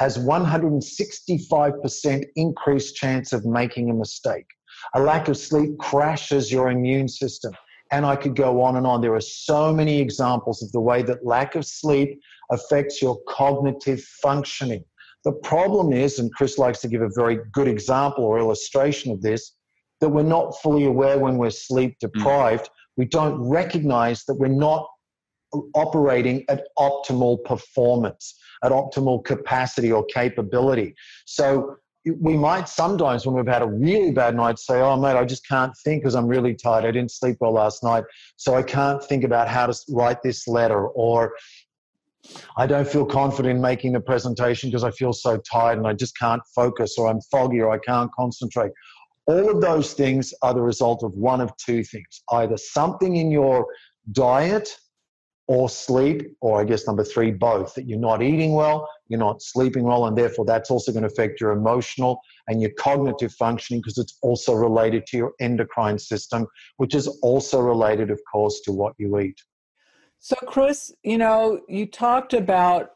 [0.00, 4.46] has 165% increased chance of making a mistake.
[4.94, 7.52] A lack of sleep crashes your immune system.
[7.92, 9.02] And I could go on and on.
[9.02, 12.18] There are so many examples of the way that lack of sleep
[12.50, 14.82] affects your cognitive functioning.
[15.24, 19.20] The problem is, and Chris likes to give a very good example or illustration of
[19.20, 19.54] this,
[20.00, 22.64] that we're not fully aware when we're sleep deprived.
[22.64, 22.70] Mm.
[22.96, 24.88] We don't recognize that we're not
[25.74, 30.94] operating at optimal performance, at optimal capacity or capability.
[31.26, 35.24] So we might sometimes, when we've had a really bad night, say, Oh, mate, I
[35.24, 36.84] just can't think because I'm really tired.
[36.84, 38.04] I didn't sleep well last night.
[38.36, 40.88] So I can't think about how to write this letter.
[40.88, 41.34] Or
[42.56, 45.92] I don't feel confident in making the presentation because I feel so tired and I
[45.92, 48.72] just can't focus, or I'm foggy, or I can't concentrate.
[49.26, 53.30] All of those things are the result of one of two things either something in
[53.30, 53.66] your
[54.12, 54.74] diet
[55.50, 57.74] or sleep, or I guess number three, both.
[57.74, 61.08] That you're not eating well, you're not sleeping well, and therefore that's also going to
[61.08, 66.46] affect your emotional and your cognitive functioning because it's also related to your endocrine system,
[66.76, 69.34] which is also related, of course, to what you eat.
[70.20, 72.90] So, Chris, you know, you talked about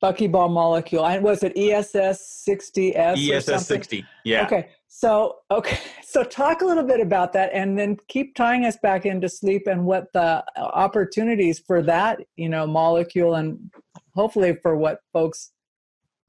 [0.00, 1.04] buckyball molecule.
[1.04, 3.28] And was it ESS 60S?
[3.28, 4.46] ESS 60, yeah.
[4.46, 4.68] Okay.
[4.88, 5.78] So, okay.
[6.08, 9.66] So, talk a little bit about that and then keep tying us back into sleep
[9.66, 13.70] and what the uh, opportunities for that, you know, molecule and
[14.14, 15.52] hopefully for what folks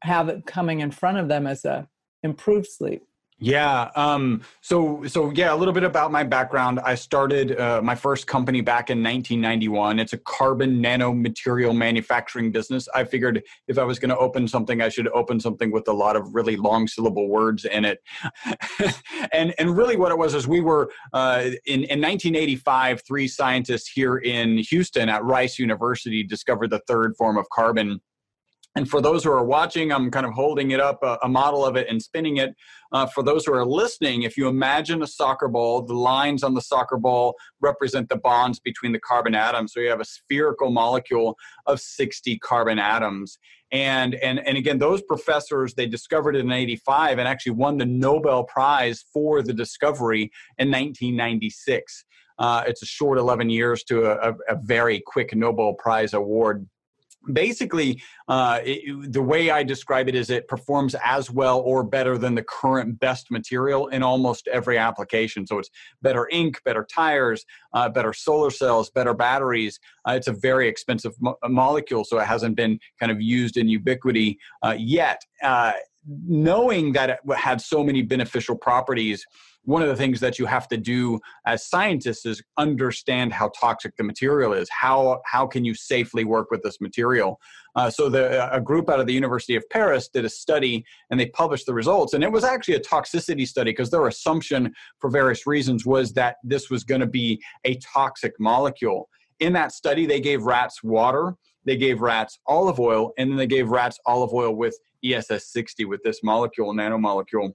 [0.03, 1.87] have coming in front of them as a
[2.23, 3.03] improved sleep.
[3.41, 3.89] Yeah.
[3.95, 6.81] Um, so, so yeah, a little bit about my background.
[6.81, 9.97] I started uh, my first company back in 1991.
[9.97, 12.89] It's a carbon nanomaterial manufacturing business.
[12.93, 15.93] I figured if I was going to open something, I should open something with a
[15.93, 18.03] lot of really long syllable words in it.
[19.31, 23.03] and and really, what it was is we were uh, in in 1985.
[23.07, 28.01] Three scientists here in Houston at Rice University discovered the third form of carbon
[28.79, 31.65] and for those who are watching, I'm kind of holding it up, a, a model
[31.65, 32.55] of it and spinning it.
[32.93, 36.53] Uh, for those who are listening, if you imagine a soccer ball, the lines on
[36.53, 39.73] the soccer ball represent the bonds between the carbon atoms.
[39.73, 43.37] So you have a spherical molecule of 60 carbon atoms.
[43.73, 47.85] And, and, and again, those professors, they discovered it in 85 and actually won the
[47.85, 52.05] Nobel Prize for the discovery in 1996.
[52.37, 56.65] Uh, it's a short 11 years to a, a very quick Nobel Prize award
[57.33, 62.17] basically uh, it, the way i describe it is it performs as well or better
[62.17, 65.45] than the current best material in almost every application.
[65.45, 65.69] So it's
[66.01, 69.79] better ink better tires uh, better solar cells better batteries.
[70.07, 73.67] Uh, it's a very expensive mo- molecule so it hasn't been kind of used in
[73.67, 75.21] ubiquity uh, yet.
[75.43, 75.73] Uh,
[76.07, 79.25] knowing that it had so many beneficial properties
[79.69, 83.95] one of the things that you have to do as scientists is understand how toxic
[83.97, 84.67] the material is.
[84.69, 87.39] How how can you safely work with this material?
[87.75, 91.19] Uh, so the, a group out of the University of Paris did a study and
[91.19, 92.13] they published the results.
[92.13, 96.37] And it was actually a toxicity study because their assumption for various reasons was that
[96.43, 99.07] this was going to be a toxic molecule.
[99.39, 103.47] In that study, they gave rats water, they gave rats olive oil, and then they
[103.47, 107.51] gave rats olive oil with ESS 60 with this molecule, nanomolecule.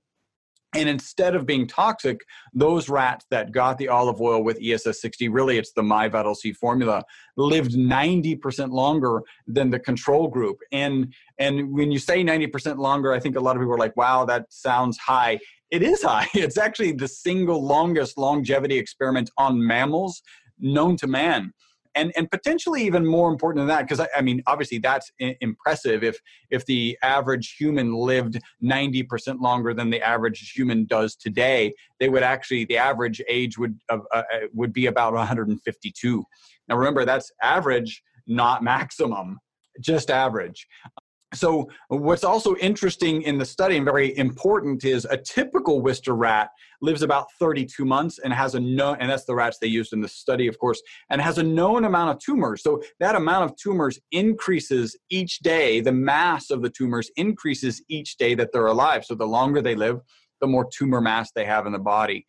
[0.76, 2.20] And instead of being toxic,
[2.52, 6.52] those rats that got the olive oil with ESS 60, really it's the MyVital C
[6.52, 7.04] formula,
[7.36, 10.58] lived 90% longer than the control group.
[10.72, 13.96] And and when you say 90% longer, I think a lot of people are like,
[13.96, 15.38] wow, that sounds high.
[15.70, 16.28] It is high.
[16.34, 20.22] It's actually the single longest longevity experiment on mammals
[20.58, 21.52] known to man
[21.94, 25.36] and and potentially even more important than that because I, I, mean obviously that's I-
[25.40, 26.18] impressive if
[26.50, 32.22] if the average human lived 90% longer than the average human does today they would
[32.22, 36.24] actually the average age would uh, uh, would be about 152
[36.68, 39.38] now remember that's average not maximum
[39.80, 40.66] just average
[41.34, 46.50] so what's also interesting in the study and very important is a typical Wistar rat
[46.80, 50.00] lives about 32 months and has a known and that's the rats they used in
[50.00, 52.62] the study of course and has a known amount of tumors.
[52.62, 55.80] So that amount of tumors increases each day.
[55.80, 59.04] The mass of the tumors increases each day that they're alive.
[59.04, 60.00] So the longer they live
[60.40, 62.26] the more tumor mass they have in the body.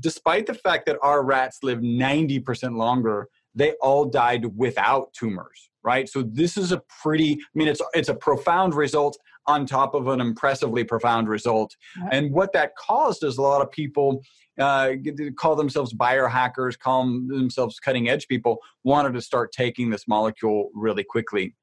[0.00, 6.08] Despite the fact that our rats live 90% longer they all died without tumors right?
[6.08, 10.06] So this is a pretty i mean it's it's a profound result on top of
[10.08, 11.74] an impressively profound result.
[12.12, 14.22] And what that caused is a lot of people
[14.58, 14.92] uh,
[15.36, 21.02] call themselves biohackers call themselves cutting edge people wanted to start taking this molecule really
[21.02, 21.54] quickly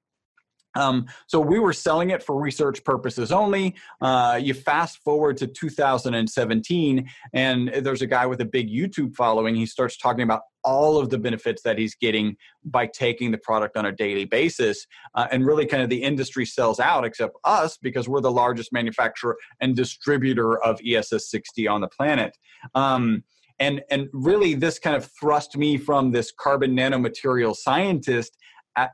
[0.79, 3.75] um, so we were selling it for research purposes only.
[4.01, 9.55] Uh, you fast forward to 2017, and there's a guy with a big YouTube following.
[9.55, 13.77] He starts talking about all of the benefits that he's getting by taking the product
[13.77, 14.85] on a daily basis.
[15.15, 18.71] Uh, and really, kind of the industry sells out, except us, because we're the largest
[18.71, 22.37] manufacturer and distributor of ESS 60 on the planet.
[22.73, 23.23] Um,
[23.59, 28.37] and, and really, this kind of thrust me from this carbon nanomaterial scientist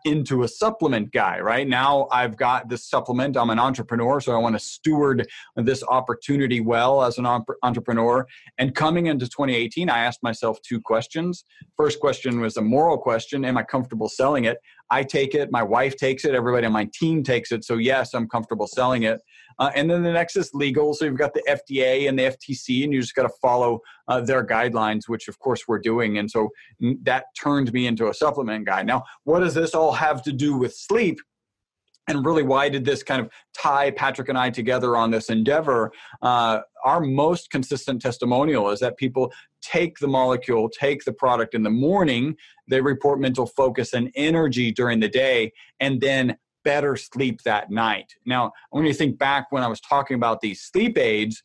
[0.06, 1.68] into a supplement guy, right?
[1.68, 3.38] Now I've got this supplement.
[3.38, 7.26] I'm an entrepreneur, so I want to steward this opportunity well as an
[7.64, 8.26] entrepreneur.
[8.58, 11.46] And coming into 2018, I asked myself two questions.
[11.78, 14.58] First question was a moral question Am I comfortable selling it?
[14.92, 17.66] I take it, my wife takes it, everybody on my team takes it.
[17.66, 19.20] So, yes, I'm comfortable selling it.
[19.60, 20.94] Uh, and then the next is legal.
[20.94, 24.22] So, you've got the FDA and the FTC, and you just got to follow uh,
[24.22, 26.18] their guidelines, which of course we're doing.
[26.18, 26.50] And so
[27.04, 28.84] that turned me into a supplement guy.
[28.84, 31.20] Now, what does this all have to do with sleep?
[32.08, 35.92] and really why did this kind of tie patrick and i together on this endeavor
[36.22, 41.64] uh, our most consistent testimonial is that people take the molecule take the product in
[41.64, 42.36] the morning
[42.68, 48.12] they report mental focus and energy during the day and then better sleep that night
[48.26, 51.42] now when you think back when i was talking about these sleep aids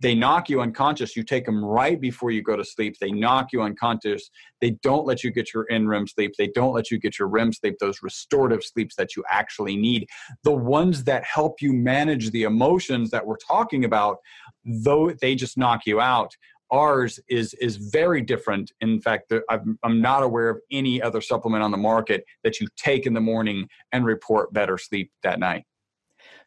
[0.00, 1.14] they knock you unconscious.
[1.14, 2.96] You take them right before you go to sleep.
[3.00, 4.30] They knock you unconscious.
[4.60, 6.32] They don't let you get your in REM sleep.
[6.38, 10.06] They don't let you get your REM sleep, those restorative sleeps that you actually need.
[10.42, 14.18] The ones that help you manage the emotions that we're talking about,
[14.64, 16.34] though they just knock you out.
[16.70, 18.72] Ours is is very different.
[18.80, 23.06] In fact, I'm, not aware of any other supplement on the market that you take
[23.06, 25.64] in the morning and report better sleep that night.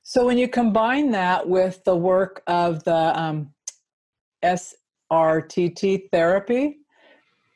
[0.02, 3.54] So when you combine that with the work of the um,
[4.44, 6.80] SRTT therapy,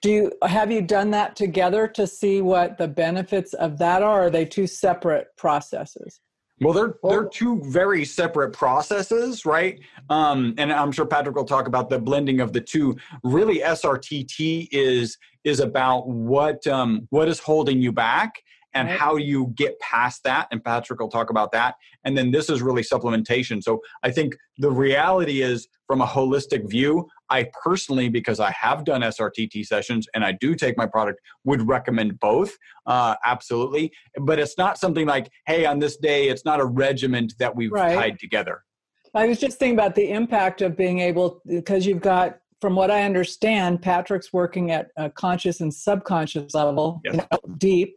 [0.02, 4.26] do you have you done that together to see what the benefits of that are?
[4.26, 6.20] are they two separate processes?
[6.60, 9.80] Well, they're they're two very separate processes, right?
[10.10, 12.98] Um, and I'm sure Patrick will talk about the blending of the two.
[13.24, 18.42] Really, SRTT is is about what um, what is holding you back
[18.74, 18.98] and right.
[18.98, 20.48] how you get past that.
[20.52, 21.76] And Patrick will talk about that.
[22.04, 23.64] And then this is really supplementation.
[23.64, 28.84] So I think the reality is, from a holistic view, I personally, because I have
[28.84, 32.52] done SRTT sessions and I do take my product, would recommend both.
[32.86, 33.94] Uh, absolutely.
[34.20, 37.72] But it's not something like, hey, on this day, it's not a regiment that we've
[37.72, 37.96] right.
[37.96, 38.64] tied together.
[39.14, 42.92] I was just thinking about the impact of being able, because you've got from what
[42.92, 47.14] I understand, Patrick's working at a conscious and subconscious level, yes.
[47.14, 47.96] you know, deep,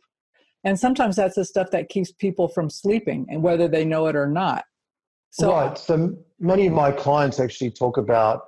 [0.64, 4.16] and sometimes that's the stuff that keeps people from sleeping and whether they know it
[4.16, 4.64] or not.
[5.31, 5.79] So right.
[5.79, 8.42] So many of my clients actually talk about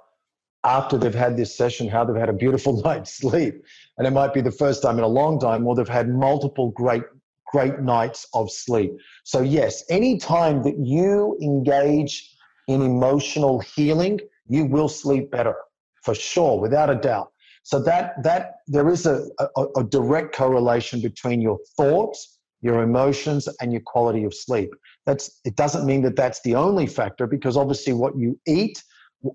[0.65, 3.65] after they've had this session how they've had a beautiful night's sleep.
[3.99, 6.71] And it might be the first time in a long time or they've had multiple
[6.71, 7.05] great
[7.53, 8.93] great nights of sleep.
[9.25, 12.35] So yes anytime that you engage
[12.69, 15.55] in emotional healing you will sleep better
[16.03, 21.01] for sure without a doubt so that that there is a, a, a direct correlation
[21.01, 24.71] between your thoughts, your emotions, and your quality of sleep.
[25.07, 28.83] That's it doesn't mean that that's the only factor because obviously what you eat,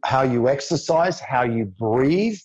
[0.04, 2.38] how you exercise, how you breathe,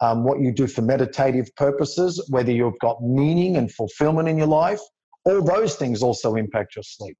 [0.00, 4.46] um, what you do for meditative purposes, whether you've got meaning and fulfillment in your
[4.46, 4.80] life,
[5.24, 7.16] all those things also impact your sleep.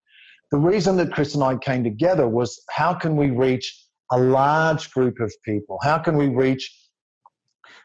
[0.51, 4.91] The reason that Chris and I came together was how can we reach a large
[4.93, 5.79] group of people?
[5.83, 6.71] How can we reach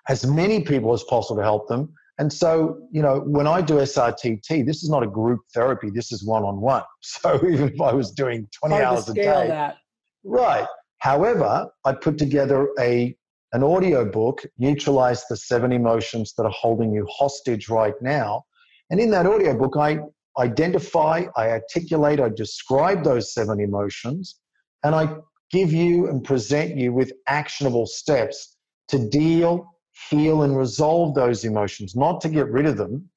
[0.10, 1.94] as many people as possible to help them.
[2.18, 5.90] And so, you know, when I do SRTT, this is not a group therapy.
[5.90, 6.84] This is one on one.
[7.02, 9.48] So even if I was doing 20 Hard hours a day.
[9.48, 9.78] That.
[10.26, 10.68] Right.
[10.98, 13.16] However, I put together a
[13.52, 18.44] an audio book, Neutralize the Seven Emotions That Are Holding You Hostage Right Now.
[18.92, 20.00] And in that audio book, I
[20.38, 24.40] identify, I articulate, I describe those seven emotions,
[24.84, 25.16] and I
[25.52, 28.58] give you and present you with actionable steps
[28.90, 29.66] to deal
[30.10, 33.10] heal and resolve those emotions, not to get rid of them,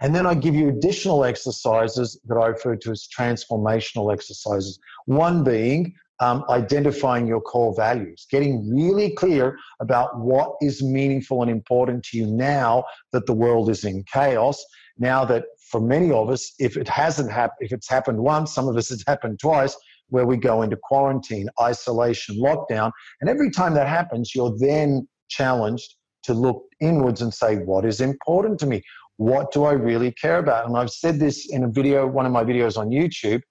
[0.00, 4.78] And then I give you additional exercises that I refer to as transformational exercises.
[5.06, 11.50] One being um, identifying your core values, getting really clear about what is meaningful and
[11.50, 14.64] important to you now that the world is in chaos.
[14.98, 18.68] Now that for many of us, if it hasn't happened, if it's happened once, some
[18.68, 19.76] of us it's happened twice,
[20.08, 22.90] where we go into quarantine, isolation, lockdown.
[23.20, 28.00] And every time that happens, you're then challenged to look inwards and say, what is
[28.00, 28.82] important to me?
[29.16, 30.66] What do I really care about?
[30.66, 33.42] And I've said this in a video, one of my videos on YouTube.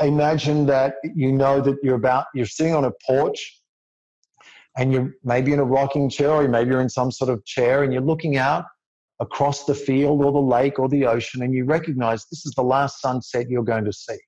[0.00, 3.60] Imagine that you know that you're about, you're sitting on a porch
[4.76, 7.82] and you're maybe in a rocking chair or maybe you're in some sort of chair
[7.82, 8.64] and you're looking out
[9.20, 12.62] across the field or the lake or the ocean and you recognize this is the
[12.62, 14.18] last sunset you're going to see.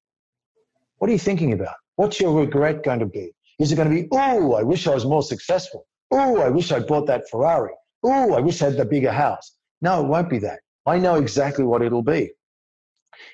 [0.98, 1.74] What are you thinking about?
[1.96, 3.32] What's your regret going to be?
[3.58, 5.86] Is it going to be, oh, I wish I was more successful?
[6.16, 7.72] Oh, I wish I bought that Ferrari.
[8.04, 9.56] Oh, I wish I had the bigger house.
[9.82, 10.60] No, it won't be that.
[10.86, 12.30] I know exactly what it'll be.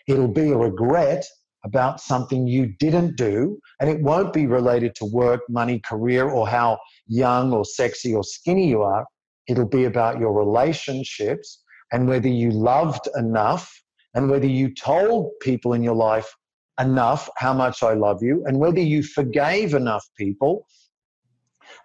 [0.09, 1.27] It'll be a regret
[1.63, 6.49] about something you didn't do, and it won't be related to work, money, career, or
[6.49, 9.05] how young or sexy or skinny you are.
[9.47, 11.63] It'll be about your relationships
[11.93, 13.71] and whether you loved enough
[14.15, 16.35] and whether you told people in your life
[16.81, 20.67] enough how much I love you and whether you forgave enough people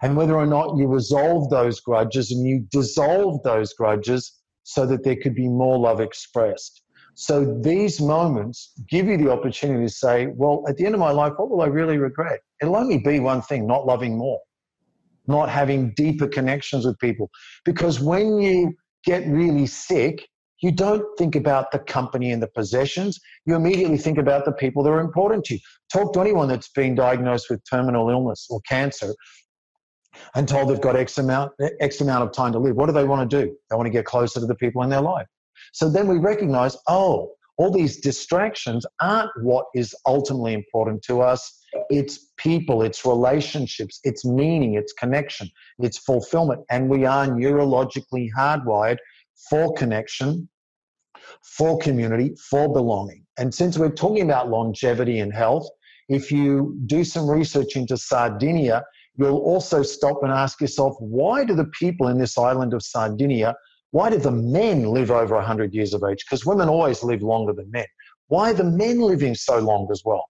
[0.02, 4.32] and whether or not you resolve those grudges and you dissolve those grudges
[4.62, 6.82] so that there could be more love expressed.
[7.14, 11.12] So these moments give you the opportunity to say, well, at the end of my
[11.12, 12.40] life, what will I really regret?
[12.60, 14.40] It'll only be one thing not loving more,
[15.26, 17.30] not having deeper connections with people.
[17.64, 18.74] Because when you
[19.04, 20.26] get really sick,
[20.62, 23.18] you don't think about the company and the possessions.
[23.46, 25.60] You immediately think about the people that are important to you.
[25.92, 29.14] Talk to anyone that's been diagnosed with terminal illness or cancer
[30.34, 32.76] and told they've got X amount, X amount of time to live.
[32.76, 33.56] What do they want to do?
[33.70, 35.26] They want to get closer to the people in their life.
[35.72, 41.64] So then we recognize, oh, all these distractions aren't what is ultimately important to us.
[41.88, 45.48] It's people, it's relationships, it's meaning, it's connection,
[45.78, 46.62] it's fulfillment.
[46.70, 48.98] And we are neurologically hardwired
[49.48, 50.48] for connection,
[51.42, 53.24] for community, for belonging.
[53.38, 55.68] And since we're talking about longevity and health,
[56.08, 58.84] if you do some research into Sardinia,
[59.16, 63.54] you'll also stop and ask yourself why do the people in this island of Sardinia,
[63.90, 66.24] why do the men live over 100 years of age?
[66.28, 67.86] Because women always live longer than men.
[68.28, 70.24] Why are the men living so long as well?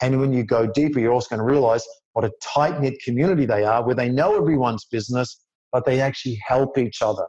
[0.00, 3.46] And when you go deeper, you're also going to realize what a tight knit community
[3.46, 7.26] they are, where they know everyone's business, but they actually help each other.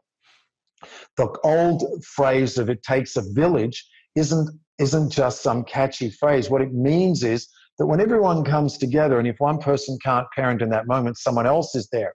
[1.17, 6.49] The old phrase of it takes a village isn't, isn't just some catchy phrase.
[6.49, 7.47] What it means is
[7.79, 11.47] that when everyone comes together, and if one person can't parent in that moment, someone
[11.47, 12.13] else is there.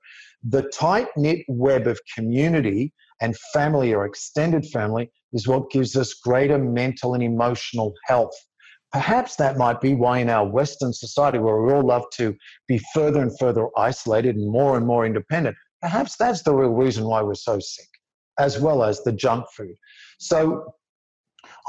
[0.48, 6.14] The tight knit web of community and family or extended family is what gives us
[6.14, 8.34] greater mental and emotional health.
[8.92, 12.34] Perhaps that might be why, in our Western society, where we all love to
[12.68, 17.04] be further and further isolated and more and more independent, perhaps that's the real reason
[17.04, 17.88] why we're so sick,
[18.38, 19.74] as well as the junk food.
[20.18, 20.72] So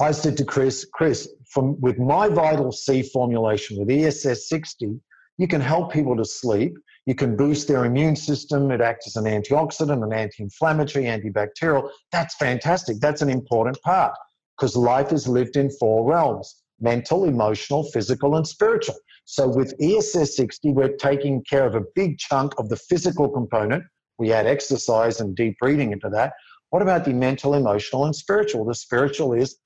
[0.01, 4.97] I said to Chris, Chris, from with my Vital C formulation with ESS 60,
[5.37, 6.73] you can help people to sleep.
[7.05, 8.71] You can boost their immune system.
[8.71, 11.89] It acts as an antioxidant, an anti-inflammatory, antibacterial.
[12.13, 13.01] That's fantastic.
[13.01, 14.13] That's an important part
[14.57, 18.95] because life is lived in four realms: mental, emotional, physical, and spiritual.
[19.25, 23.83] So with ESS 60, we're taking care of a big chunk of the physical component.
[24.17, 26.33] We add exercise and deep breathing into that.
[26.69, 28.63] What about the mental, emotional, and spiritual?
[28.63, 29.57] The spiritual is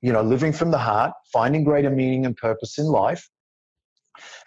[0.00, 3.28] you know, living from the heart, finding greater meaning and purpose in life.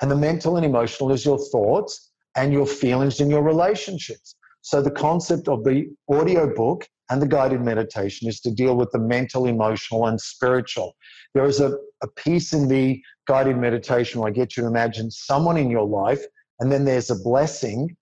[0.01, 4.35] And the mental and emotional is your thoughts and your feelings and your relationships.
[4.61, 8.91] So the concept of the audio book and the guided meditation is to deal with
[8.91, 10.95] the mental, emotional, and spiritual.
[11.33, 15.11] There is a, a piece in the guided meditation where I get you to imagine
[15.11, 16.23] someone in your life,
[16.59, 17.95] and then there's a blessing.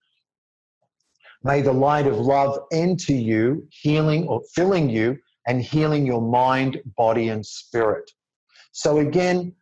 [1.43, 5.17] May the light of love enter you, healing or filling you
[5.49, 8.11] and healing your mind, body, and spirit.
[8.71, 9.55] So, again,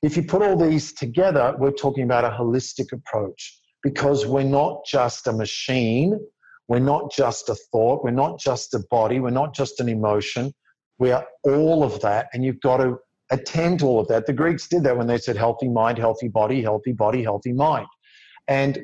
[0.00, 4.86] if you put all these together, we're talking about a holistic approach because we're not
[4.86, 6.20] just a machine,
[6.68, 10.54] we're not just a thought, we're not just a body, we're not just an emotion,
[11.00, 12.96] we are all of that, and you've got to
[13.32, 14.26] attend to all of that.
[14.26, 17.88] The Greeks did that when they said healthy mind, healthy body, healthy body, healthy mind.
[18.46, 18.78] And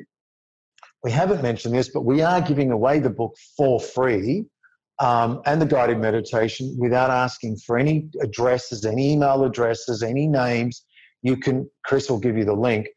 [1.01, 4.45] we haven't mentioned this, but we are giving away the book for free
[4.99, 10.85] um, and the guided meditation without asking for any addresses, any email addresses, any names.
[11.21, 12.87] You can, Chris will give you the link.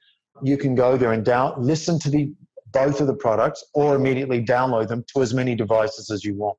[0.42, 2.32] You can go there and down, listen to the
[2.72, 6.58] both of the products or immediately download them to as many devices as you want.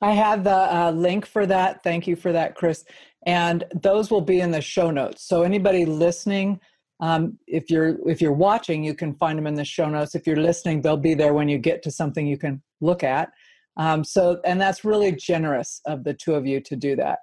[0.00, 1.82] I had the uh, link for that.
[1.82, 2.84] Thank you for that, Chris.
[3.26, 5.24] And those will be in the show notes.
[5.26, 6.60] So anybody listening,
[7.00, 10.14] um, if you're if you're watching, you can find them in the show notes.
[10.14, 13.30] If you're listening, they'll be there when you get to something you can look at.
[13.78, 17.20] Um, so, and that's really generous of the two of you to do that.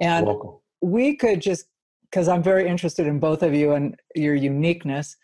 [0.00, 0.28] And
[0.80, 1.66] we could just
[2.10, 5.16] because I'm very interested in both of you and your uniqueness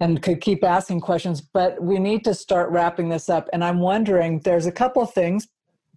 [0.00, 3.48] and could keep asking questions, but we need to start wrapping this up.
[3.52, 5.48] And I'm wondering, there's a couple things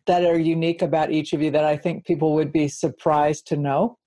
[0.05, 3.57] that are unique about each of you that I think people would be surprised to
[3.57, 3.97] know,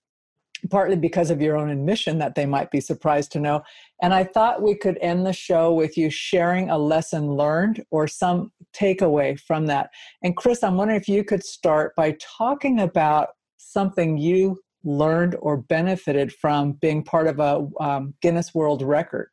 [0.69, 3.63] partly because of your own admission that they might be surprised to know.
[4.03, 8.07] And I thought we could end the show with you sharing a lesson learned or
[8.07, 9.91] some takeaway from that.
[10.23, 15.59] And Chris, I'm wondering if you could start by talking about something you learned or
[15.59, 19.29] benefited from being part of a um, Guinness World Record.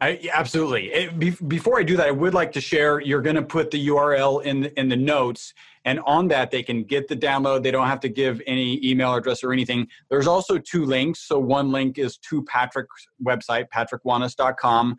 [0.00, 0.92] I, absolutely.
[0.92, 3.00] It, be, before I do that, I would like to share.
[3.00, 5.54] You're going to put the URL in in the notes,
[5.84, 7.62] and on that they can get the download.
[7.62, 9.88] They don't have to give any email address or anything.
[10.10, 11.20] There's also two links.
[11.20, 14.96] So one link is to Patrick's website, patrickwanis.com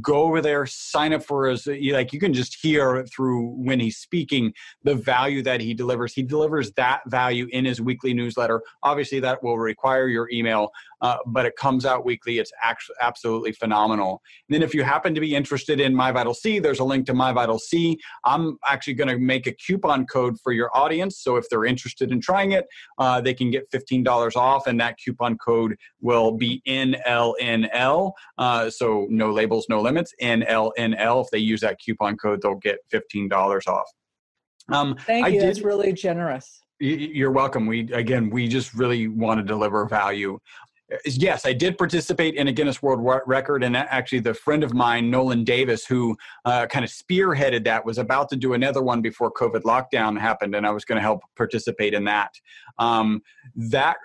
[0.00, 3.96] go over there, sign up for his, like you can just hear through when he's
[3.96, 4.52] speaking
[4.84, 6.12] the value that he delivers.
[6.12, 8.62] He delivers that value in his weekly newsletter.
[8.82, 10.70] Obviously, that will require your email,
[11.00, 12.38] uh, but it comes out weekly.
[12.38, 14.22] It's actually absolutely phenomenal.
[14.48, 17.06] And then if you happen to be interested in My Vital C, there's a link
[17.06, 17.98] to My Vital C.
[18.24, 21.18] I'm actually going to make a coupon code for your audience.
[21.22, 22.66] So if they're interested in trying it,
[22.98, 28.12] uh, they can get $15 off, and that coupon code will be NLNL.
[28.38, 31.24] Uh, so no labels, no limits, NLNL.
[31.24, 33.88] If they use that coupon code, they'll get $15 off.
[34.72, 35.40] Um, Thank you.
[35.40, 36.62] Did, That's really generous.
[36.82, 37.66] You're welcome.
[37.66, 40.38] We again, we just really want to deliver value
[41.04, 45.10] yes, I did participate in a Guinness World Record, and actually, the friend of mine,
[45.10, 49.32] Nolan Davis, who uh, kind of spearheaded that, was about to do another one before
[49.32, 52.32] COVID lockdown happened, and I was going to help participate in that.
[52.78, 53.22] Um,
[53.56, 53.96] that,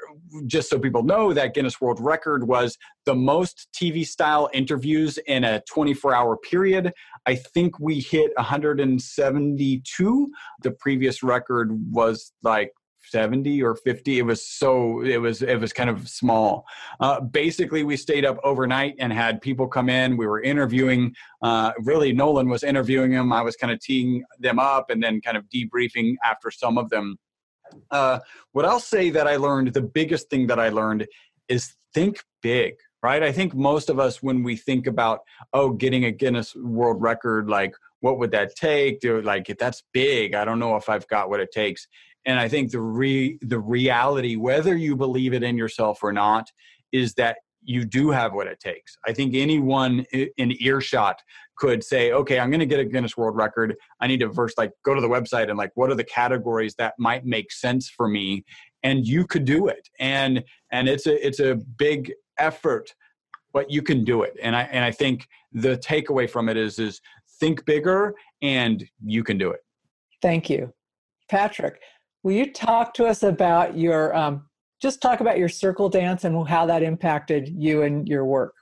[0.45, 5.43] just so people know, that Guinness World Record was the most TV style interviews in
[5.43, 6.93] a 24 hour period.
[7.25, 10.31] I think we hit 172.
[10.61, 12.71] The previous record was like
[13.09, 16.65] 70 or 50 it was so it was it was kind of small.
[16.99, 20.17] Uh, basically we stayed up overnight and had people come in.
[20.17, 24.59] We were interviewing uh, really nolan was interviewing them i was kind of teeing them
[24.59, 27.17] up and then kind of debriefing after some of them.
[27.91, 28.19] Uh,
[28.51, 31.07] what i'll say that i learned the biggest thing that i learned
[31.49, 32.75] is think big
[33.05, 33.21] right?
[33.21, 35.19] I think most of us when we think about
[35.53, 38.99] oh getting a guinness world record like what would that take?
[38.99, 41.87] Do like if that's big, I don't know if I've got what it takes
[42.25, 46.49] and i think the re the reality whether you believe it in yourself or not
[46.91, 48.95] is that you do have what it takes.
[49.07, 51.19] I think anyone in earshot
[51.57, 53.75] could say okay i'm going to get a guinness world record.
[53.99, 56.75] I need to first like go to the website and like what are the categories
[56.75, 58.43] that might make sense for me?
[58.83, 59.89] And you could do it.
[59.99, 62.93] And and it's a it's a big effort
[63.53, 64.33] but you can do it.
[64.41, 67.01] And i and i think the takeaway from it is is
[67.39, 69.61] think bigger and you can do it.
[70.21, 70.73] Thank you.
[71.29, 71.81] Patrick
[72.25, 74.47] Will you talk to us about your, um,
[74.81, 78.55] just talk about your circle dance and how that impacted you and your work?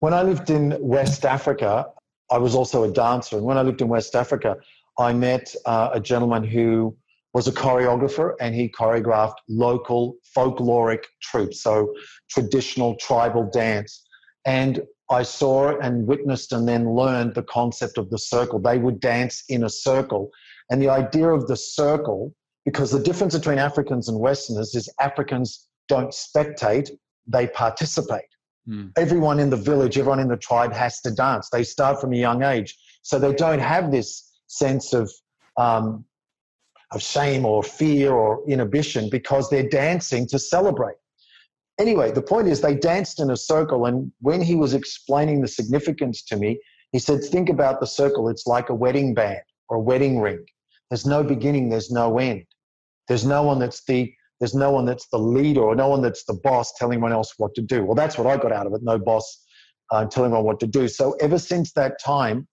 [0.00, 1.86] When I lived in West Africa,
[2.32, 3.36] I was also a dancer.
[3.36, 4.56] And when I lived in West Africa,
[4.98, 6.96] I met uh, a gentleman who
[7.34, 11.94] was a choreographer and he choreographed local folkloric troupes, so
[12.28, 14.04] traditional tribal dance.
[14.44, 18.58] And I saw and witnessed and then learned the concept of the circle.
[18.58, 20.30] They would dance in a circle.
[20.68, 22.34] And the idea of the circle
[22.64, 26.90] because the difference between Africans and Westerners is Africans don't spectate,
[27.26, 28.22] they participate.
[28.68, 28.92] Mm.
[28.96, 31.50] Everyone in the village, everyone in the tribe has to dance.
[31.50, 32.76] They start from a young age.
[33.02, 35.12] So they don't have this sense of,
[35.58, 36.04] um,
[36.92, 40.96] of shame or fear or inhibition because they're dancing to celebrate.
[41.78, 43.86] Anyway, the point is they danced in a circle.
[43.86, 46.60] And when he was explaining the significance to me,
[46.92, 48.28] he said, Think about the circle.
[48.28, 50.44] It's like a wedding band or a wedding ring.
[50.88, 52.44] There's no beginning, there's no end.
[53.08, 56.24] There's no one that's the there's no one that's the leader or no one that's
[56.24, 57.84] the boss telling anyone else what to do.
[57.84, 58.82] Well, that's what I got out of it.
[58.82, 59.44] No boss
[59.92, 60.88] uh, telling anyone what to do.
[60.88, 62.48] So ever since that time,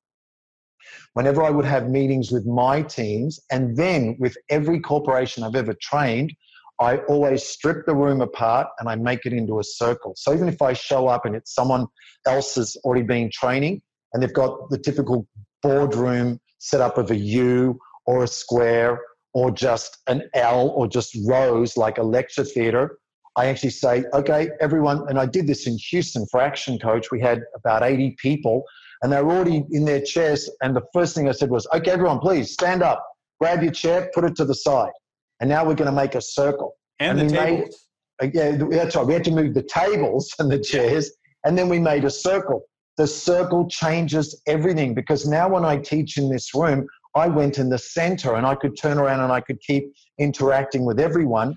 [1.14, 5.76] whenever I would have meetings with my teams, and then with every corporation I've ever
[5.82, 6.32] trained,
[6.80, 10.14] I always strip the room apart and I make it into a circle.
[10.18, 11.86] So even if I show up and it's someone
[12.26, 13.82] else has already been training
[14.14, 15.28] and they've got the typical
[15.62, 18.99] boardroom set up of a U or a square
[19.34, 22.97] or just an L or just rows like a lecture theater.
[23.38, 27.11] I actually say, okay, everyone, and I did this in Houston for Action Coach.
[27.11, 28.65] We had about 80 people
[29.01, 30.49] and they were already in their chairs.
[30.61, 33.03] And the first thing I said was, okay, everyone, please stand up.
[33.39, 34.91] grab your chair, put it to the side.
[35.39, 36.75] And now we're going to make a circle.
[36.99, 37.88] And, and the tables.
[38.21, 39.05] Made, uh, yeah, that's right.
[39.05, 41.11] We had to move the tables and the chairs,
[41.43, 42.61] and then we made a circle.
[42.97, 47.70] The circle changes everything because now when I teach in this room, I went in
[47.70, 51.55] the center and I could turn around and I could keep interacting with everyone.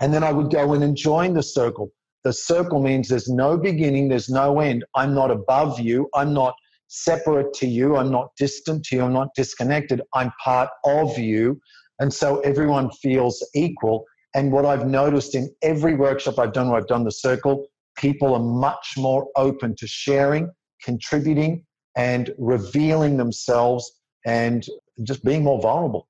[0.00, 1.90] And then I would go in and join the circle.
[2.24, 4.84] The circle means there's no beginning, there's no end.
[4.94, 6.08] I'm not above you.
[6.14, 6.54] I'm not
[6.88, 7.96] separate to you.
[7.96, 9.02] I'm not distant to you.
[9.02, 10.02] I'm not disconnected.
[10.14, 11.60] I'm part of you.
[11.98, 14.04] And so everyone feels equal.
[14.34, 17.66] And what I've noticed in every workshop I've done where I've done the circle,
[17.96, 20.50] people are much more open to sharing,
[20.82, 21.64] contributing,
[21.96, 23.95] and revealing themselves
[24.26, 24.66] and
[25.04, 26.08] just being more vulnerable.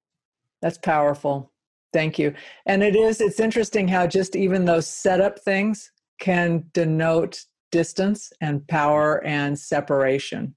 [0.62, 1.52] That's powerful.
[1.92, 2.34] Thank you.
[2.66, 8.66] And it is, it's interesting how just even those setup things can denote distance and
[8.68, 10.54] power and separation.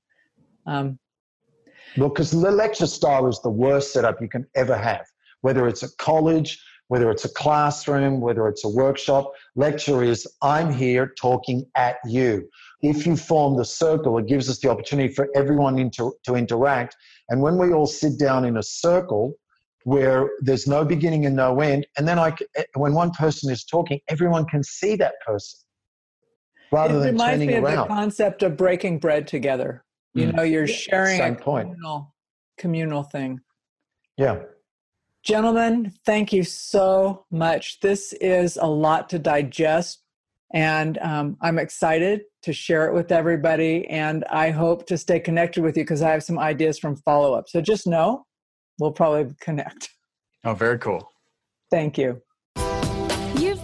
[0.65, 0.97] Um,
[1.97, 5.05] well, because the lecture style is the worst setup you can ever have,
[5.41, 9.31] whether it's a college, whether it's a classroom, whether it's a workshop.
[9.55, 12.47] Lecture is I'm here talking at you.
[12.81, 16.95] If you form the circle, it gives us the opportunity for everyone inter- to interact.
[17.29, 19.35] And when we all sit down in a circle,
[19.83, 21.87] where there's no beginning and no end.
[21.97, 25.59] And then I, eh, when one person is talking, everyone can see that person
[26.71, 27.87] rather it than reminds turning me of around.
[27.87, 29.83] the concept of breaking bread together.
[30.13, 30.35] You mm.
[30.35, 32.07] know, you're sharing Same a communal, point.
[32.57, 33.39] communal thing.
[34.17, 34.39] Yeah.
[35.23, 37.79] Gentlemen, thank you so much.
[37.81, 40.03] This is a lot to digest,
[40.53, 43.87] and um, I'm excited to share it with everybody.
[43.87, 47.33] And I hope to stay connected with you because I have some ideas from follow
[47.33, 47.49] up.
[47.49, 48.25] So just know
[48.79, 49.89] we'll probably connect.
[50.45, 51.11] Oh, very cool.
[51.69, 52.21] Thank you.